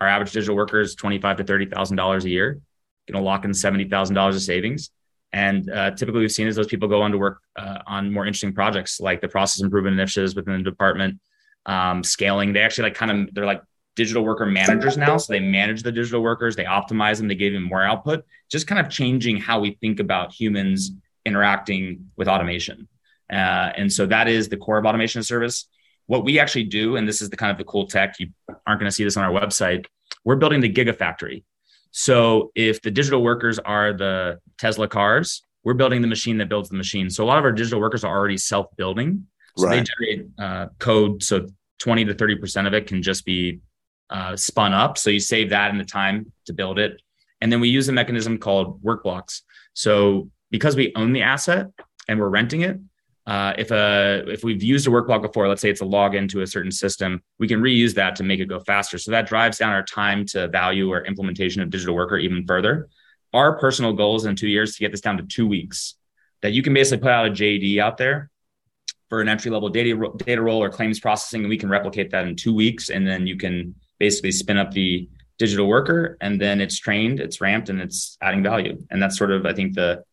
our 0.01 0.07
average 0.07 0.31
digital 0.31 0.55
worker 0.55 0.79
is 0.79 0.95
twenty 0.95 1.19
five 1.19 1.37
to 1.37 1.43
thirty 1.43 1.65
thousand 1.65 1.97
dollars 1.97 2.25
a 2.25 2.29
year, 2.29 2.61
going 3.11 3.21
to 3.21 3.25
lock 3.25 3.45
in 3.45 3.53
seventy 3.53 3.87
thousand 3.87 4.15
dollars 4.15 4.35
of 4.35 4.41
savings. 4.41 4.91
And 5.31 5.69
uh, 5.69 5.91
typically, 5.91 6.21
we've 6.21 6.31
seen 6.31 6.47
is 6.47 6.55
those 6.55 6.67
people 6.67 6.87
go 6.87 7.01
on 7.01 7.11
to 7.11 7.17
work 7.17 7.41
uh, 7.55 7.79
on 7.85 8.11
more 8.11 8.25
interesting 8.25 8.53
projects 8.53 8.99
like 8.99 9.21
the 9.21 9.27
process 9.27 9.61
improvement 9.61 9.93
initiatives 9.93 10.35
within 10.35 10.57
the 10.57 10.63
department, 10.63 11.19
um, 11.65 12.03
scaling. 12.03 12.53
They 12.53 12.61
actually 12.61 12.85
like 12.85 12.95
kind 12.95 13.11
of 13.11 13.33
they're 13.33 13.45
like 13.45 13.61
digital 13.95 14.23
worker 14.23 14.45
managers 14.45 14.97
now. 14.97 15.17
So 15.17 15.33
they 15.33 15.39
manage 15.39 15.83
the 15.83 15.91
digital 15.91 16.21
workers, 16.21 16.55
they 16.55 16.63
optimize 16.63 17.17
them, 17.17 17.27
they 17.27 17.35
give 17.35 17.53
them 17.53 17.63
more 17.63 17.83
output, 17.83 18.23
just 18.49 18.65
kind 18.65 18.79
of 18.79 18.89
changing 18.89 19.37
how 19.37 19.59
we 19.59 19.77
think 19.81 19.99
about 19.99 20.31
humans 20.31 20.91
interacting 21.25 22.09
with 22.15 22.29
automation. 22.29 22.87
Uh, 23.29 23.71
and 23.75 23.91
so 23.91 24.05
that 24.05 24.27
is 24.27 24.47
the 24.47 24.57
core 24.57 24.77
of 24.77 24.85
automation 24.85 25.21
service. 25.21 25.67
What 26.07 26.23
we 26.23 26.39
actually 26.39 26.63
do, 26.63 26.95
and 26.95 27.07
this 27.07 27.21
is 27.21 27.29
the 27.29 27.37
kind 27.37 27.51
of 27.51 27.57
the 27.57 27.65
cool 27.65 27.87
tech, 27.87 28.15
you 28.19 28.29
aren't 28.65 28.79
going 28.79 28.89
to 28.89 28.91
see 28.91 29.03
this 29.03 29.17
on 29.17 29.25
our 29.25 29.31
website. 29.31 29.85
We're 30.23 30.37
building 30.37 30.61
the 30.61 30.71
gigafactory. 30.71 31.43
So 31.91 32.51
if 32.55 32.81
the 32.81 32.91
digital 32.91 33.23
workers 33.23 33.59
are 33.59 33.93
the 33.93 34.39
Tesla 34.57 34.87
cars, 34.87 35.43
we're 35.63 35.73
building 35.73 36.01
the 36.01 36.07
machine 36.07 36.37
that 36.37 36.49
builds 36.49 36.69
the 36.69 36.77
machine. 36.77 37.09
So 37.09 37.23
a 37.23 37.27
lot 37.27 37.37
of 37.37 37.43
our 37.43 37.51
digital 37.51 37.79
workers 37.79 38.03
are 38.03 38.15
already 38.15 38.37
self-building. 38.37 39.25
So 39.57 39.67
right. 39.67 39.85
they 39.85 40.09
generate 40.09 40.29
uh, 40.37 40.67
code. 40.79 41.23
So 41.23 41.47
20 41.79 42.05
to 42.05 42.13
30% 42.13 42.67
of 42.67 42.73
it 42.73 42.87
can 42.87 43.01
just 43.01 43.25
be 43.25 43.59
uh, 44.09 44.35
spun 44.35 44.73
up. 44.73 44.97
So 44.97 45.09
you 45.09 45.19
save 45.19 45.49
that 45.49 45.71
in 45.71 45.77
the 45.77 45.85
time 45.85 46.31
to 46.45 46.53
build 46.53 46.79
it. 46.79 47.01
And 47.41 47.51
then 47.51 47.59
we 47.59 47.69
use 47.69 47.89
a 47.89 47.93
mechanism 47.93 48.37
called 48.37 48.81
work 48.83 49.03
blocks. 49.03 49.43
So 49.73 50.29
because 50.51 50.75
we 50.75 50.91
own 50.95 51.13
the 51.13 51.21
asset 51.21 51.67
and 52.07 52.19
we're 52.19 52.29
renting 52.29 52.61
it, 52.61 52.79
uh, 53.29 53.53
if 53.59 53.69
a 53.69 54.23
if 54.27 54.43
we've 54.43 54.63
used 54.63 54.87
a 54.87 54.91
work 54.91 55.05
block 55.05 55.21
before, 55.21 55.47
let's 55.47 55.61
say 55.61 55.69
it's 55.69 55.81
a 55.81 55.85
login 55.85 56.27
to 56.29 56.41
a 56.41 56.47
certain 56.47 56.71
system, 56.71 57.21
we 57.37 57.47
can 57.47 57.61
reuse 57.61 57.93
that 57.93 58.15
to 58.15 58.23
make 58.23 58.39
it 58.39 58.47
go 58.47 58.59
faster. 58.61 58.97
So 58.97 59.11
that 59.11 59.27
drives 59.27 59.59
down 59.59 59.71
our 59.71 59.83
time 59.83 60.25
to 60.27 60.47
value 60.47 60.91
or 60.91 61.05
implementation 61.05 61.61
of 61.61 61.69
digital 61.69 61.93
worker 61.93 62.17
even 62.17 62.43
further. 62.47 62.89
Our 63.31 63.59
personal 63.59 63.93
goal 63.93 64.15
is 64.15 64.25
in 64.25 64.35
two 64.35 64.47
years 64.47 64.73
to 64.73 64.79
get 64.79 64.89
this 64.89 65.01
down 65.01 65.17
to 65.17 65.23
two 65.23 65.47
weeks. 65.47 65.93
That 66.41 66.53
you 66.53 66.63
can 66.63 66.73
basically 66.73 67.03
put 67.03 67.11
out 67.11 67.27
a 67.27 67.29
JD 67.29 67.79
out 67.79 67.97
there 67.97 68.31
for 69.09 69.21
an 69.21 69.29
entry 69.29 69.51
level 69.51 69.69
data 69.69 70.11
data 70.17 70.41
role 70.41 70.63
or 70.63 70.71
claims 70.71 70.99
processing, 70.99 71.41
and 71.41 71.49
we 71.49 71.57
can 71.57 71.69
replicate 71.69 72.09
that 72.09 72.25
in 72.25 72.35
two 72.35 72.55
weeks, 72.55 72.89
and 72.89 73.05
then 73.05 73.27
you 73.27 73.37
can 73.37 73.75
basically 73.99 74.31
spin 74.31 74.57
up 74.57 74.71
the 74.71 75.07
digital 75.37 75.67
worker 75.67 76.17
and 76.19 76.41
then 76.41 76.59
it's 76.59 76.77
trained, 76.79 77.19
it's 77.19 77.41
ramped, 77.41 77.69
and 77.69 77.79
it's 77.79 78.17
adding 78.21 78.41
value. 78.41 78.77
And 78.89 79.01
that's 79.01 79.17
sort 79.17 79.31
of, 79.31 79.45
I 79.45 79.53
think, 79.53 79.75
the 79.75 80.03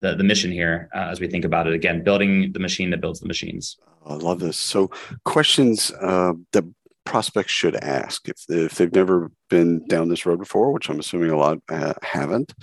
the, 0.00 0.14
the 0.14 0.24
mission 0.24 0.50
here 0.50 0.88
uh, 0.94 1.08
as 1.10 1.20
we 1.20 1.28
think 1.28 1.44
about 1.44 1.66
it. 1.66 1.72
Again, 1.72 2.02
building 2.02 2.52
the 2.52 2.60
machine 2.60 2.90
that 2.90 3.00
builds 3.00 3.20
the 3.20 3.26
machines. 3.26 3.76
I 4.06 4.14
love 4.14 4.40
this. 4.40 4.58
So, 4.58 4.90
questions 5.24 5.90
uh, 5.90 6.32
that 6.52 6.64
prospects 7.04 7.52
should 7.52 7.74
ask 7.76 8.28
if, 8.28 8.44
if 8.48 8.74
they've 8.74 8.94
never 8.94 9.32
been 9.48 9.86
down 9.86 10.08
this 10.08 10.26
road 10.26 10.38
before, 10.38 10.72
which 10.72 10.88
I'm 10.88 10.98
assuming 10.98 11.30
a 11.30 11.36
lot 11.36 11.58
uh, 11.68 11.94
haven't. 12.02 12.54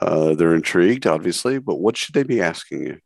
Uh, 0.00 0.34
they're 0.34 0.54
intrigued, 0.54 1.06
obviously, 1.06 1.58
but 1.58 1.76
what 1.76 1.96
should 1.96 2.14
they 2.14 2.22
be 2.22 2.40
asking 2.40 2.86
you? 2.86 2.98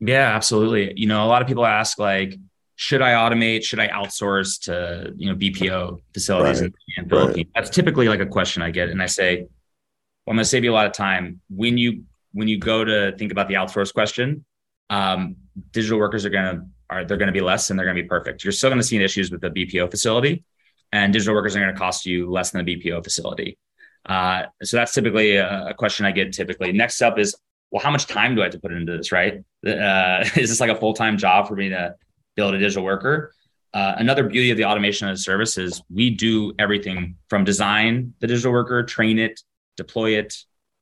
Yeah, 0.00 0.34
absolutely. 0.34 0.92
You 0.96 1.06
know, 1.06 1.24
a 1.24 1.28
lot 1.28 1.40
of 1.40 1.48
people 1.48 1.64
ask 1.64 1.98
like, 1.98 2.36
should 2.74 3.00
I 3.00 3.12
automate? 3.12 3.62
Should 3.62 3.80
I 3.80 3.88
outsource 3.88 4.60
to 4.64 5.12
you 5.16 5.30
know 5.30 5.36
BPO 5.36 5.98
facilities 6.12 6.60
right. 6.60 6.72
in, 6.96 7.02
in 7.04 7.08
Philippines? 7.08 7.36
Right. 7.36 7.48
That's 7.54 7.70
typically 7.70 8.08
like 8.08 8.20
a 8.20 8.26
question 8.26 8.62
I 8.62 8.70
get, 8.70 8.90
and 8.90 9.02
I 9.02 9.06
say, 9.06 9.38
well, 9.38 10.32
I'm 10.32 10.36
going 10.36 10.44
to 10.44 10.44
save 10.44 10.62
you 10.62 10.72
a 10.72 10.74
lot 10.74 10.86
of 10.86 10.92
time 10.92 11.40
when 11.48 11.78
you 11.78 12.02
when 12.36 12.48
you 12.48 12.58
go 12.58 12.84
to 12.84 13.16
think 13.16 13.32
about 13.32 13.48
the 13.48 13.54
outsource 13.54 13.92
question. 13.94 14.44
Um, 14.90 15.36
digital 15.72 15.98
workers 15.98 16.26
are 16.26 16.30
going 16.30 16.56
to 16.56 16.66
are 16.90 17.04
they're 17.04 17.16
going 17.16 17.26
to 17.26 17.32
be 17.32 17.40
less 17.40 17.70
and 17.70 17.78
they're 17.78 17.86
going 17.86 17.96
to 17.96 18.02
be 18.02 18.08
perfect. 18.08 18.44
You're 18.44 18.52
still 18.52 18.70
going 18.70 18.80
to 18.80 18.86
see 18.86 19.02
issues 19.02 19.30
with 19.30 19.40
the 19.40 19.50
BPO 19.50 19.90
facility, 19.90 20.44
and 20.92 21.12
digital 21.12 21.34
workers 21.34 21.56
are 21.56 21.60
going 21.60 21.72
to 21.72 21.78
cost 21.78 22.04
you 22.04 22.30
less 22.30 22.50
than 22.50 22.64
the 22.64 22.76
BPO 22.76 23.02
facility. 23.02 23.58
Uh, 24.04 24.44
so 24.62 24.76
that's 24.76 24.92
typically 24.92 25.36
a, 25.36 25.68
a, 25.68 25.74
question 25.74 26.06
I 26.06 26.12
get. 26.12 26.32
Typically, 26.32 26.70
next 26.70 27.02
up 27.02 27.18
is, 27.18 27.34
well, 27.72 27.82
how 27.82 27.90
much 27.90 28.06
time 28.06 28.36
do 28.36 28.42
I 28.42 28.44
have 28.44 28.52
to 28.52 28.60
put 28.60 28.70
into 28.70 28.96
this? 28.96 29.10
Right? 29.10 29.42
Uh, 29.66 30.20
is 30.36 30.50
this 30.50 30.60
like 30.60 30.70
a 30.70 30.76
full 30.76 30.92
time 30.92 31.16
job 31.16 31.48
for 31.48 31.56
me 31.56 31.70
to 31.70 31.96
build 32.36 32.54
a 32.54 32.58
digital 32.58 32.84
worker? 32.84 33.32
Uh, 33.74 33.94
another 33.98 34.24
beauty 34.24 34.50
of 34.50 34.56
the 34.56 34.64
automation 34.64 35.08
as 35.08 35.20
a 35.20 35.22
service 35.22 35.58
is 35.58 35.82
we 35.90 36.10
do 36.10 36.52
everything 36.58 37.16
from 37.28 37.44
design 37.44 38.14
the 38.20 38.26
digital 38.26 38.52
worker, 38.52 38.82
train 38.82 39.18
it, 39.18 39.40
deploy 39.76 40.18
it, 40.18 40.34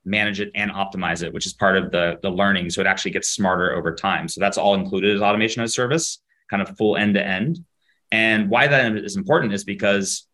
manage 0.05 0.41
it 0.41 0.51
and 0.55 0.71
optimize 0.71 1.23
it, 1.23 1.33
which 1.33 1.47
is 1.47 1.53
part 1.53 1.77
of 1.77 1.91
the, 1.91 2.19
the 2.23 2.31
learning. 2.31 2.71
So 2.71 2.81
it 2.81 2.87
actually 2.87 3.13
gets 3.13 3.29
smarter 3.29 3.75
over 3.75 3.95
time. 3.95 4.29
So 4.29 4.41
that's 4.41 4.59
all 4.59 4.75
included 4.75 5.17
as 5.17 5.23
automation 5.23 5.63
as 5.63 5.71
a 5.71 5.75
service, 5.75 6.21
kind 6.51 6.63
of 6.63 6.77
full 6.77 6.97
end 6.97 7.15
to 7.15 7.25
end. 7.25 7.65
And 8.13 8.51
why 8.51 8.67
that 8.67 8.97
is 8.97 9.17
important 9.17 9.53
is 9.53 9.65
because 9.65 10.27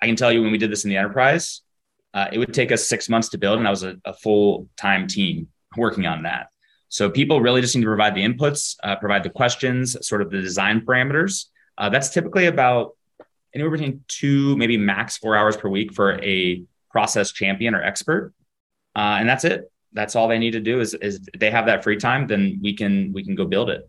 I 0.00 0.06
can 0.06 0.16
tell 0.16 0.32
you 0.32 0.42
when 0.42 0.52
we 0.52 0.58
did 0.58 0.70
this 0.70 0.84
in 0.84 0.90
the 0.90 0.96
enterprise, 0.96 1.62
uh, 2.14 2.28
it 2.32 2.38
would 2.38 2.54
take 2.54 2.72
us 2.72 2.88
six 2.88 3.08
months 3.08 3.28
to 3.30 3.38
build, 3.38 3.58
and 3.58 3.66
I 3.66 3.70
was 3.70 3.82
a, 3.82 3.96
a 4.04 4.14
full 4.14 4.68
time 4.76 5.06
team 5.06 5.48
working 5.76 6.06
on 6.06 6.22
that. 6.22 6.48
So 6.88 7.10
people 7.10 7.40
really 7.40 7.60
just 7.60 7.76
need 7.76 7.82
to 7.82 7.88
provide 7.88 8.14
the 8.14 8.24
inputs, 8.24 8.76
uh, 8.82 8.96
provide 8.96 9.22
the 9.22 9.30
questions, 9.30 9.94
sort 10.06 10.22
of 10.22 10.30
the 10.30 10.40
design 10.40 10.80
parameters. 10.80 11.46
Uh, 11.76 11.90
that's 11.90 12.08
typically 12.08 12.46
about 12.46 12.96
anywhere 13.54 13.70
between 13.70 14.04
two, 14.08 14.56
maybe 14.56 14.78
max 14.78 15.18
four 15.18 15.36
hours 15.36 15.56
per 15.56 15.68
week 15.68 15.92
for 15.92 16.20
a 16.22 16.64
process 16.90 17.32
champion 17.32 17.74
or 17.74 17.82
expert 17.82 18.32
uh, 18.98 19.16
and 19.20 19.28
that's 19.28 19.44
it. 19.44 19.70
That's 19.92 20.16
all 20.16 20.26
they 20.26 20.38
need 20.38 20.52
to 20.52 20.60
do 20.60 20.80
is 20.80 20.92
is 20.94 21.20
they 21.38 21.50
have 21.50 21.66
that 21.66 21.84
free 21.84 21.96
time, 21.96 22.26
then 22.26 22.58
we 22.60 22.74
can 22.74 23.12
we 23.12 23.22
can 23.24 23.36
go 23.36 23.44
build 23.46 23.70
it, 23.70 23.88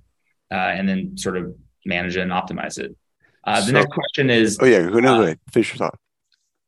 uh, 0.51 0.55
and 0.77 0.87
then 0.87 1.17
sort 1.17 1.35
of 1.35 1.55
manage 1.83 2.15
it 2.15 2.21
and 2.21 2.31
optimize 2.31 2.77
it. 2.77 2.95
Uh, 3.43 3.59
the 3.61 3.67
so, 3.67 3.71
next 3.71 3.91
question 3.91 4.29
is. 4.29 4.59
Oh 4.61 4.65
yeah, 4.65 4.83
who 4.83 5.01
knows? 5.01 5.31
Uh, 5.31 5.35
Finish 5.51 5.73
your 5.73 5.77
thought. 5.79 5.99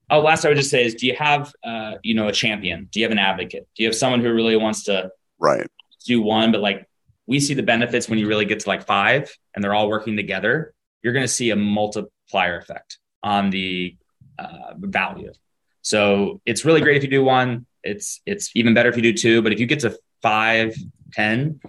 Oh, 0.09 0.19
last 0.19 0.43
I 0.43 0.49
would 0.49 0.57
just 0.57 0.71
say 0.71 0.83
is, 0.83 0.95
do 0.95 1.05
you 1.05 1.15
have 1.15 1.53
uh, 1.63 1.93
you 2.03 2.15
know 2.15 2.27
a 2.27 2.31
champion? 2.31 2.89
Do 2.91 2.99
you 2.99 3.05
have 3.05 3.11
an 3.11 3.19
advocate? 3.19 3.67
Do 3.75 3.83
you 3.83 3.87
have 3.87 3.95
someone 3.95 4.21
who 4.21 4.33
really 4.33 4.57
wants 4.57 4.83
to 4.85 5.11
right 5.39 5.67
do 6.05 6.21
one, 6.21 6.51
but 6.51 6.61
like 6.61 6.87
we 7.27 7.39
see 7.39 7.53
the 7.53 7.63
benefits 7.63 8.09
when 8.09 8.17
you 8.19 8.27
really 8.27 8.45
get 8.45 8.61
to 8.61 8.69
like 8.69 8.85
five 8.85 9.31
and 9.53 9.63
they're 9.63 9.75
all 9.75 9.87
working 9.87 10.17
together. 10.17 10.73
You're 11.03 11.13
going 11.13 11.23
to 11.23 11.31
see 11.31 11.51
a 11.51 11.55
multiplier 11.55 12.57
effect 12.57 12.97
on 13.23 13.51
the 13.51 13.95
uh, 14.37 14.73
value. 14.77 15.31
So 15.81 16.41
it's 16.45 16.65
really 16.65 16.81
great 16.81 16.97
if 16.97 17.03
you 17.03 17.09
do 17.09 17.23
one 17.23 17.65
it's 17.83 18.21
it's 18.25 18.51
even 18.55 18.73
better 18.73 18.89
if 18.89 18.95
you 18.95 19.01
do 19.01 19.13
two. 19.13 19.41
But 19.41 19.53
if 19.53 19.59
you 19.59 19.65
get 19.65 19.79
to 19.81 19.97
five, 20.21 20.75
ten, 21.13 21.59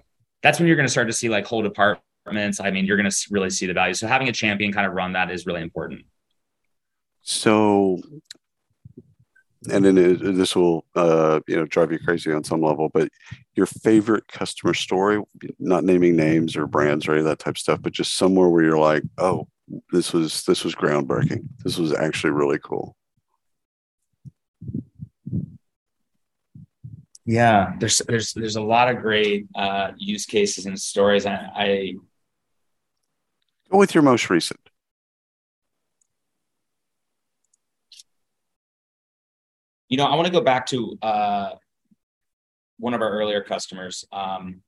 that's 0.42 0.58
when 0.58 0.66
you're 0.66 0.76
going 0.76 0.86
to 0.86 0.92
start 0.92 1.06
to 1.08 1.12
see 1.12 1.28
like 1.28 1.46
whole 1.46 1.62
departments. 1.62 2.60
I 2.60 2.70
mean, 2.70 2.84
you're 2.84 2.96
going 2.96 3.10
to 3.10 3.16
really 3.30 3.50
see 3.50 3.66
the 3.66 3.72
value. 3.72 3.94
So 3.94 4.06
having 4.06 4.28
a 4.28 4.32
champion 4.32 4.72
kind 4.72 4.86
of 4.86 4.92
run 4.92 5.12
that 5.12 5.30
is 5.30 5.46
really 5.46 5.62
important. 5.62 6.04
So, 7.22 8.00
and 9.70 9.84
then 9.84 9.96
it, 9.96 10.18
this 10.34 10.56
will 10.56 10.84
uh, 10.94 11.40
you 11.46 11.56
know 11.56 11.66
drive 11.66 11.92
you 11.92 11.98
crazy 11.98 12.32
on 12.32 12.44
some 12.44 12.60
level, 12.60 12.90
but 12.92 13.08
your 13.54 13.66
favorite 13.66 14.26
customer 14.28 14.74
story, 14.74 15.22
not 15.58 15.84
naming 15.84 16.16
names 16.16 16.56
or 16.56 16.66
brands 16.66 17.06
or 17.06 17.12
any 17.12 17.20
of 17.20 17.26
that 17.26 17.38
type 17.38 17.54
of 17.54 17.58
stuff, 17.58 17.80
but 17.82 17.92
just 17.92 18.16
somewhere 18.16 18.48
where 18.48 18.64
you're 18.64 18.78
like, 18.78 19.02
oh, 19.18 19.46
this 19.92 20.12
was 20.12 20.42
this 20.44 20.64
was 20.64 20.74
groundbreaking. 20.74 21.44
This 21.64 21.78
was 21.78 21.92
actually 21.92 22.30
really 22.32 22.58
cool. 22.58 22.96
Yeah, 27.24 27.74
there's 27.78 27.98
there's 27.98 28.32
there's 28.32 28.56
a 28.56 28.62
lot 28.62 28.88
of 28.88 29.00
great 29.00 29.46
uh, 29.54 29.92
use 29.96 30.26
cases 30.26 30.66
and 30.66 30.78
stories. 30.78 31.24
I, 31.24 31.50
I 31.54 31.94
go 33.70 33.78
with 33.78 33.94
your 33.94 34.02
most 34.02 34.28
recent. 34.28 34.58
You 39.88 39.98
know, 39.98 40.06
I 40.06 40.16
want 40.16 40.26
to 40.26 40.32
go 40.32 40.40
back 40.40 40.66
to 40.68 40.98
uh, 41.02 41.50
one 42.78 42.94
of 42.94 43.02
our 43.02 43.10
earlier 43.10 43.42
customers. 43.42 44.04
Um, 44.10 44.62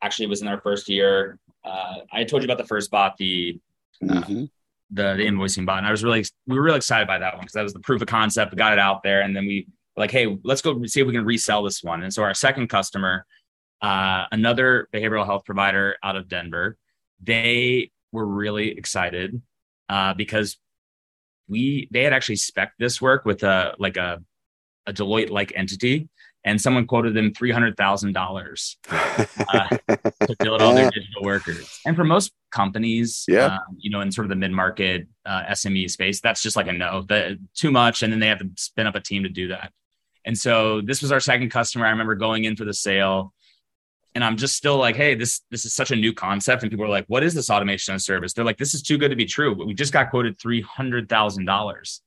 actually, 0.00 0.28
was 0.28 0.40
in 0.40 0.48
our 0.48 0.60
first 0.60 0.88
year. 0.88 1.38
Uh, 1.62 1.96
I 2.10 2.24
told 2.24 2.42
you 2.42 2.46
about 2.46 2.58
the 2.58 2.66
first 2.66 2.90
bot, 2.90 3.18
the 3.18 3.60
uh, 4.02 4.14
mm-hmm. 4.14 4.44
the 4.92 5.14
the 5.14 5.26
invoicing 5.26 5.66
bot, 5.66 5.78
and 5.78 5.86
I 5.86 5.90
was 5.90 6.02
really 6.02 6.24
we 6.46 6.56
were 6.56 6.62
really 6.62 6.78
excited 6.78 7.06
by 7.06 7.18
that 7.18 7.34
one 7.34 7.42
because 7.42 7.52
that 7.52 7.62
was 7.62 7.74
the 7.74 7.80
proof 7.80 8.00
of 8.00 8.08
concept. 8.08 8.52
We 8.52 8.56
got 8.56 8.72
it 8.72 8.78
out 8.78 9.02
there, 9.02 9.20
and 9.20 9.36
then 9.36 9.46
we 9.46 9.66
like, 9.96 10.10
hey, 10.10 10.38
let's 10.42 10.62
go 10.62 10.84
see 10.86 11.00
if 11.00 11.06
we 11.06 11.12
can 11.12 11.24
resell 11.24 11.62
this 11.62 11.82
one. 11.82 12.02
And 12.02 12.12
so 12.12 12.22
our 12.22 12.34
second 12.34 12.68
customer, 12.68 13.26
uh, 13.80 14.24
another 14.32 14.88
behavioral 14.92 15.26
health 15.26 15.44
provider 15.44 15.96
out 16.02 16.16
of 16.16 16.28
Denver, 16.28 16.76
they 17.22 17.90
were 18.12 18.26
really 18.26 18.70
excited 18.70 19.40
uh, 19.88 20.14
because 20.14 20.58
we 21.48 21.88
they 21.90 22.02
had 22.02 22.12
actually 22.12 22.36
spec 22.36 22.72
this 22.78 23.00
work 23.00 23.24
with 23.24 23.42
a 23.42 23.74
like 23.78 23.96
a 23.96 24.22
a 24.86 24.92
Deloitte 24.92 25.30
like 25.30 25.52
entity, 25.54 26.08
and 26.44 26.60
someone 26.60 26.86
quoted 26.86 27.14
them 27.14 27.32
three 27.32 27.50
hundred 27.50 27.76
thousand 27.76 28.16
uh, 28.16 28.20
dollars 28.20 28.78
to 28.88 30.36
build 30.40 30.62
all 30.62 30.74
their 30.74 30.90
digital 30.90 31.22
workers. 31.22 31.80
And 31.86 31.94
for 31.94 32.04
most 32.04 32.32
companies, 32.50 33.24
yeah, 33.28 33.46
um, 33.46 33.76
you 33.78 33.90
know, 33.90 34.00
in 34.00 34.10
sort 34.10 34.24
of 34.24 34.30
the 34.30 34.36
mid 34.36 34.52
market 34.52 35.06
uh, 35.26 35.42
SME 35.50 35.90
space, 35.90 36.20
that's 36.20 36.42
just 36.42 36.56
like 36.56 36.68
a 36.68 36.72
no, 36.72 37.02
the, 37.02 37.38
too 37.54 37.70
much, 37.70 38.02
and 38.02 38.12
then 38.12 38.20
they 38.20 38.28
have 38.28 38.40
to 38.40 38.50
spin 38.56 38.86
up 38.86 38.94
a 38.94 39.00
team 39.00 39.22
to 39.22 39.28
do 39.28 39.48
that. 39.48 39.72
And 40.24 40.36
so 40.38 40.80
this 40.80 41.02
was 41.02 41.12
our 41.12 41.20
second 41.20 41.50
customer. 41.50 41.86
I 41.86 41.90
remember 41.90 42.14
going 42.14 42.44
in 42.44 42.56
for 42.56 42.64
the 42.64 42.74
sale 42.74 43.32
and 44.14 44.22
I'm 44.22 44.36
just 44.36 44.56
still 44.56 44.76
like, 44.76 44.96
hey, 44.96 45.14
this 45.14 45.40
this 45.50 45.64
is 45.64 45.72
such 45.72 45.90
a 45.90 45.96
new 45.96 46.12
concept. 46.12 46.62
And 46.62 46.70
people 46.70 46.84
are 46.84 46.90
like, 46.90 47.06
what 47.06 47.22
is 47.22 47.34
this 47.34 47.50
automation 47.50 47.92
and 47.92 48.02
service? 48.02 48.32
They're 48.32 48.44
like, 48.44 48.58
this 48.58 48.74
is 48.74 48.82
too 48.82 48.98
good 48.98 49.10
to 49.10 49.16
be 49.16 49.24
true. 49.24 49.54
But 49.54 49.66
we 49.66 49.74
just 49.74 49.92
got 49.92 50.10
quoted 50.10 50.38
three 50.38 50.60
hundred 50.60 51.08
thousand 51.08 51.46
dollars, 51.46 52.02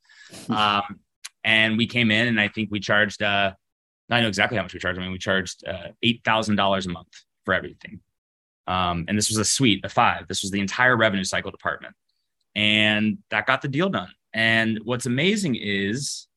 um, 0.49 0.99
and 1.43 1.77
we 1.77 1.87
came 1.87 2.11
in 2.11 2.27
and 2.27 2.39
I 2.39 2.47
think 2.47 2.69
we 2.71 2.79
charged. 2.79 3.21
Uh, 3.23 3.53
I 4.09 4.21
know 4.21 4.27
exactly 4.27 4.57
how 4.57 4.63
much 4.63 4.73
we 4.73 4.79
charged. 4.79 4.99
I 4.99 5.01
mean, 5.01 5.11
we 5.11 5.17
charged 5.17 5.67
uh, 5.67 5.89
eight 6.03 6.21
thousand 6.23 6.57
dollars 6.57 6.85
a 6.85 6.89
month 6.89 7.09
for 7.43 7.53
everything, 7.53 8.01
um, 8.67 9.05
and 9.07 9.17
this 9.17 9.29
was 9.29 9.37
a 9.37 9.45
suite 9.45 9.83
of 9.83 9.91
five. 9.91 10.27
This 10.27 10.43
was 10.43 10.51
the 10.51 10.59
entire 10.59 10.95
revenue 10.95 11.23
cycle 11.23 11.49
department, 11.49 11.95
and 12.53 13.17
that 13.31 13.47
got 13.47 13.61
the 13.63 13.67
deal 13.67 13.89
done. 13.89 14.11
And 14.31 14.79
what's 14.83 15.05
amazing 15.07 15.55
is 15.55 16.27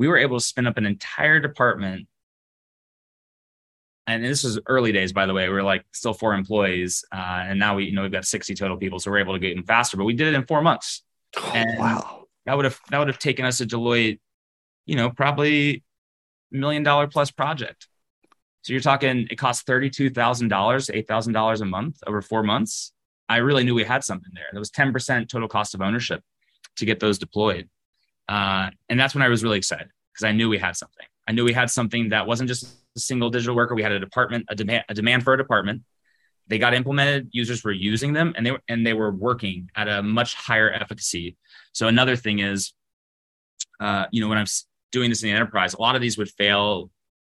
we 0.00 0.08
were 0.08 0.16
able 0.16 0.38
to 0.38 0.44
spin 0.44 0.66
up 0.66 0.78
an 0.78 0.86
entire 0.86 1.40
department. 1.40 2.08
And 4.06 4.24
this 4.24 4.44
was 4.44 4.58
early 4.66 4.92
days 4.92 5.12
by 5.12 5.26
the 5.26 5.34
way. 5.34 5.46
We 5.46 5.54
were 5.54 5.62
like 5.62 5.84
still 5.92 6.14
four 6.14 6.32
employees 6.32 7.04
uh, 7.12 7.44
and 7.44 7.58
now 7.58 7.76
we 7.76 7.84
you 7.84 7.92
know 7.92 8.00
we've 8.00 8.10
got 8.10 8.24
60 8.24 8.54
total 8.54 8.78
people 8.78 8.98
so 8.98 9.10
we're 9.10 9.18
able 9.18 9.34
to 9.34 9.38
get 9.38 9.54
in 9.54 9.62
faster 9.62 9.98
but 9.98 10.04
we 10.04 10.14
did 10.14 10.28
it 10.28 10.34
in 10.34 10.46
four 10.46 10.62
months. 10.62 11.02
Oh, 11.36 11.52
and 11.54 11.78
wow. 11.78 12.26
that 12.46 12.56
would 12.56 12.64
have 12.64 12.80
that 12.90 12.98
would 12.98 13.08
have 13.08 13.18
taken 13.18 13.44
us 13.44 13.60
a 13.60 13.66
deloitte 13.66 14.20
you 14.86 14.96
know 14.96 15.10
probably 15.10 15.84
million 16.50 16.82
dollar 16.82 17.06
plus 17.06 17.30
project. 17.30 17.86
So 18.62 18.72
you're 18.72 18.80
talking 18.80 19.28
it 19.30 19.36
cost 19.36 19.66
$32000 19.66 20.14
$8000 20.16 21.60
a 21.60 21.64
month 21.66 21.98
over 22.06 22.22
four 22.22 22.42
months. 22.42 22.92
I 23.28 23.36
really 23.36 23.64
knew 23.64 23.74
we 23.74 23.84
had 23.84 24.02
something 24.02 24.32
there. 24.32 24.48
That 24.50 24.58
was 24.58 24.70
10% 24.70 25.28
total 25.28 25.46
cost 25.46 25.74
of 25.74 25.82
ownership 25.82 26.22
to 26.76 26.86
get 26.86 27.00
those 27.00 27.18
deployed 27.18 27.68
uh, 28.30 28.70
and 28.88 28.98
that's 28.98 29.12
when 29.12 29.22
I 29.22 29.28
was 29.28 29.42
really 29.42 29.58
excited 29.58 29.88
because 30.12 30.24
I 30.24 30.30
knew 30.30 30.48
we 30.48 30.56
had 30.56 30.76
something. 30.76 31.04
I 31.26 31.32
knew 31.32 31.44
we 31.44 31.52
had 31.52 31.68
something 31.68 32.10
that 32.10 32.28
wasn't 32.28 32.48
just 32.48 32.64
a 32.96 33.00
single 33.00 33.28
digital 33.28 33.56
worker. 33.56 33.74
We 33.74 33.82
had 33.82 33.90
a 33.90 33.98
department, 33.98 34.46
a 34.48 34.54
demand, 34.54 34.84
a 34.88 34.94
demand 34.94 35.24
for 35.24 35.34
a 35.34 35.36
department. 35.36 35.82
They 36.46 36.58
got 36.58 36.72
implemented. 36.72 37.28
Users 37.32 37.64
were 37.64 37.72
using 37.72 38.12
them, 38.12 38.32
and 38.36 38.46
they 38.46 38.52
were 38.52 38.62
and 38.68 38.86
they 38.86 38.94
were 38.94 39.10
working 39.10 39.68
at 39.74 39.88
a 39.88 40.00
much 40.00 40.34
higher 40.34 40.70
efficacy. 40.70 41.36
So 41.72 41.88
another 41.88 42.14
thing 42.14 42.38
is, 42.38 42.72
uh, 43.80 44.06
you 44.12 44.20
know, 44.20 44.28
when 44.28 44.38
I'm 44.38 44.46
doing 44.92 45.10
this 45.10 45.24
in 45.24 45.28
the 45.28 45.34
enterprise, 45.34 45.74
a 45.74 45.80
lot 45.80 45.96
of 45.96 46.00
these 46.00 46.16
would 46.16 46.30
fail 46.30 46.90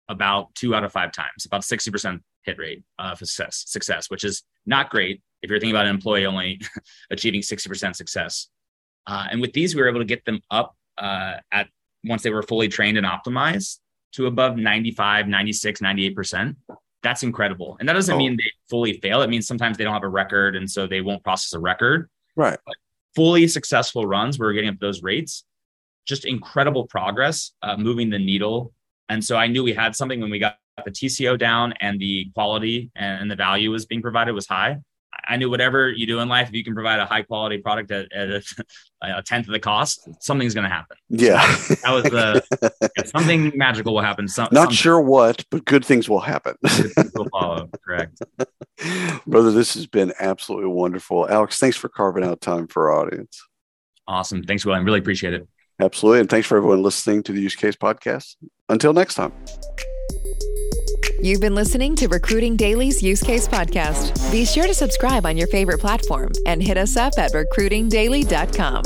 about 0.10 0.56
two 0.56 0.74
out 0.74 0.84
of 0.84 0.92
five 0.92 1.12
times, 1.12 1.46
about 1.46 1.64
sixty 1.64 1.92
percent 1.92 2.24
hit 2.42 2.58
rate 2.58 2.84
of 2.98 3.20
success, 3.20 3.66
success, 3.68 4.10
which 4.10 4.24
is 4.24 4.42
not 4.66 4.90
great 4.90 5.22
if 5.44 5.52
you're 5.52 5.60
thinking 5.60 5.76
about 5.76 5.86
an 5.86 5.94
employee 5.94 6.26
only 6.26 6.60
achieving 7.12 7.44
sixty 7.44 7.70
percent 7.70 7.96
success. 7.96 8.48
Uh, 9.06 9.28
and 9.30 9.42
with 9.42 9.54
these, 9.54 9.76
we 9.76 9.82
were 9.82 9.88
able 9.88 10.00
to 10.00 10.06
get 10.06 10.26
them 10.26 10.42
up 10.50 10.76
uh, 10.98 11.36
at 11.52 11.68
once 12.04 12.24
they 12.24 12.30
were 12.30 12.44
fully 12.44 12.68
trained 12.68 12.98
and 12.98 13.06
optimized 13.06 13.80
to 14.14 14.28
above 14.28 14.58
95, 14.58 15.28
96, 15.28 15.82
98%. 15.82 16.56
that's 17.04 17.24
incredible. 17.24 17.78
And 17.80 17.88
that 17.88 17.94
doesn't 17.94 18.16
oh. 18.16 18.18
mean 18.18 18.38
they 18.38 18.52
fully 18.70 18.94
fail. 18.94 19.22
It 19.22 19.30
means 19.30 19.48
sometimes 19.48 19.78
they 19.78 19.84
don't 19.84 19.94
have 19.94 20.04
a 20.04 20.10
record 20.10 20.56
and 20.56 20.70
so 20.70 20.88
they 20.88 21.02
won't 21.02 21.24
process 21.24 21.54
a 21.54 21.60
record. 21.60 22.10
Right. 22.36 22.58
But 22.66 22.76
fully 23.16 23.48
successful 23.48 24.06
runs 24.06 24.40
we're 24.40 24.54
getting 24.54 24.70
up 24.70 24.80
those 24.80 25.04
rates, 25.04 25.44
just 26.06 26.26
incredible 26.26 26.88
progress, 26.88 27.52
uh, 27.62 27.78
moving 27.78 28.10
the 28.10 28.20
needle. 28.20 28.74
And 29.10 29.24
so 29.24 29.38
I 29.38 29.48
knew 29.48 29.64
we 29.64 29.74
had 29.74 29.96
something 29.96 30.20
when 30.20 30.30
we 30.30 30.40
got 30.40 30.58
the 30.84 30.92
TCO 30.92 31.38
down 31.38 31.74
and 31.80 32.00
the 32.00 32.30
quality 32.34 32.92
and 32.96 33.30
the 33.30 33.36
value 33.36 33.72
was 33.72 33.86
being 33.86 34.02
provided 34.02 34.34
was 34.34 34.48
high. 34.48 34.78
I 35.28 35.38
knew 35.38 35.50
whatever 35.50 35.90
you 35.90 36.06
do 36.08 36.20
in 36.20 36.30
life, 36.30 36.50
if 36.50 36.56
you 36.56 36.64
can 36.64 36.74
provide 36.74 37.00
a 37.00 37.06
high 37.06 37.22
quality 37.22 37.58
product 37.58 37.92
at, 37.92 38.12
at 38.12 38.30
a, 38.30 38.42
a, 39.02 39.24
tenth 39.24 39.48
of 39.48 39.54
the 39.54 39.60
cost, 39.60 40.08
something's 40.22 40.54
going 40.54 40.64
to 40.64 40.70
happen. 40.70 40.98
Yeah, 41.10 41.46
that 41.84 41.92
was 41.92 42.04
the 42.04 42.44
yeah, 42.98 43.04
something 43.06 43.52
magical 43.56 43.94
will 43.94 44.02
happen. 44.02 44.28
Some, 44.28 44.50
Not 44.52 44.74
sure 44.74 45.00
what, 45.00 45.46
but 45.52 45.66
good 45.66 45.86
things 45.86 46.10
will 46.10 46.20
happen. 46.20 46.56
things 46.68 47.12
will 47.16 47.30
follow. 47.30 47.70
Correct, 47.86 48.22
brother. 49.26 49.52
This 49.52 49.74
has 49.76 49.88
been 49.88 50.14
absolutely 50.20 50.70
wonderful, 50.70 51.30
Alex. 51.30 51.60
Thanks 51.60 51.78
for 51.78 51.90
carving 51.90 52.24
out 52.24 52.42
time 52.42 52.68
for 52.68 52.92
our 52.92 53.06
audience. 53.06 53.42
Awesome. 54.08 54.44
Thanks, 54.44 54.66
William. 54.66 54.86
Really 54.86 55.00
appreciate 55.00 55.34
it. 55.34 55.48
Absolutely, 55.80 56.22
and 56.22 56.30
thanks 56.30 56.48
for 56.48 56.58
everyone 56.58 56.82
listening 56.82 57.22
to 57.24 57.32
the 57.32 57.42
Use 57.42 57.56
Case 57.56 57.76
Podcast. 57.76 58.36
Until 58.70 58.94
next 58.94 59.16
time. 59.16 59.32
You've 61.20 61.42
been 61.42 61.56
listening 61.56 61.96
to 61.96 62.08
Recruiting 62.08 62.56
Daily's 62.56 63.02
Use 63.02 63.24
Case 63.24 63.48
Podcast. 63.48 64.32
Be 64.32 64.46
sure 64.46 64.68
to 64.68 64.74
subscribe 64.74 65.26
on 65.26 65.36
your 65.36 65.48
favorite 65.48 65.80
platform 65.80 66.32
and 66.46 66.62
hit 66.62 66.78
us 66.78 66.96
up 66.96 67.14
at 67.18 67.34
recruitingdaily.com. 67.34 68.84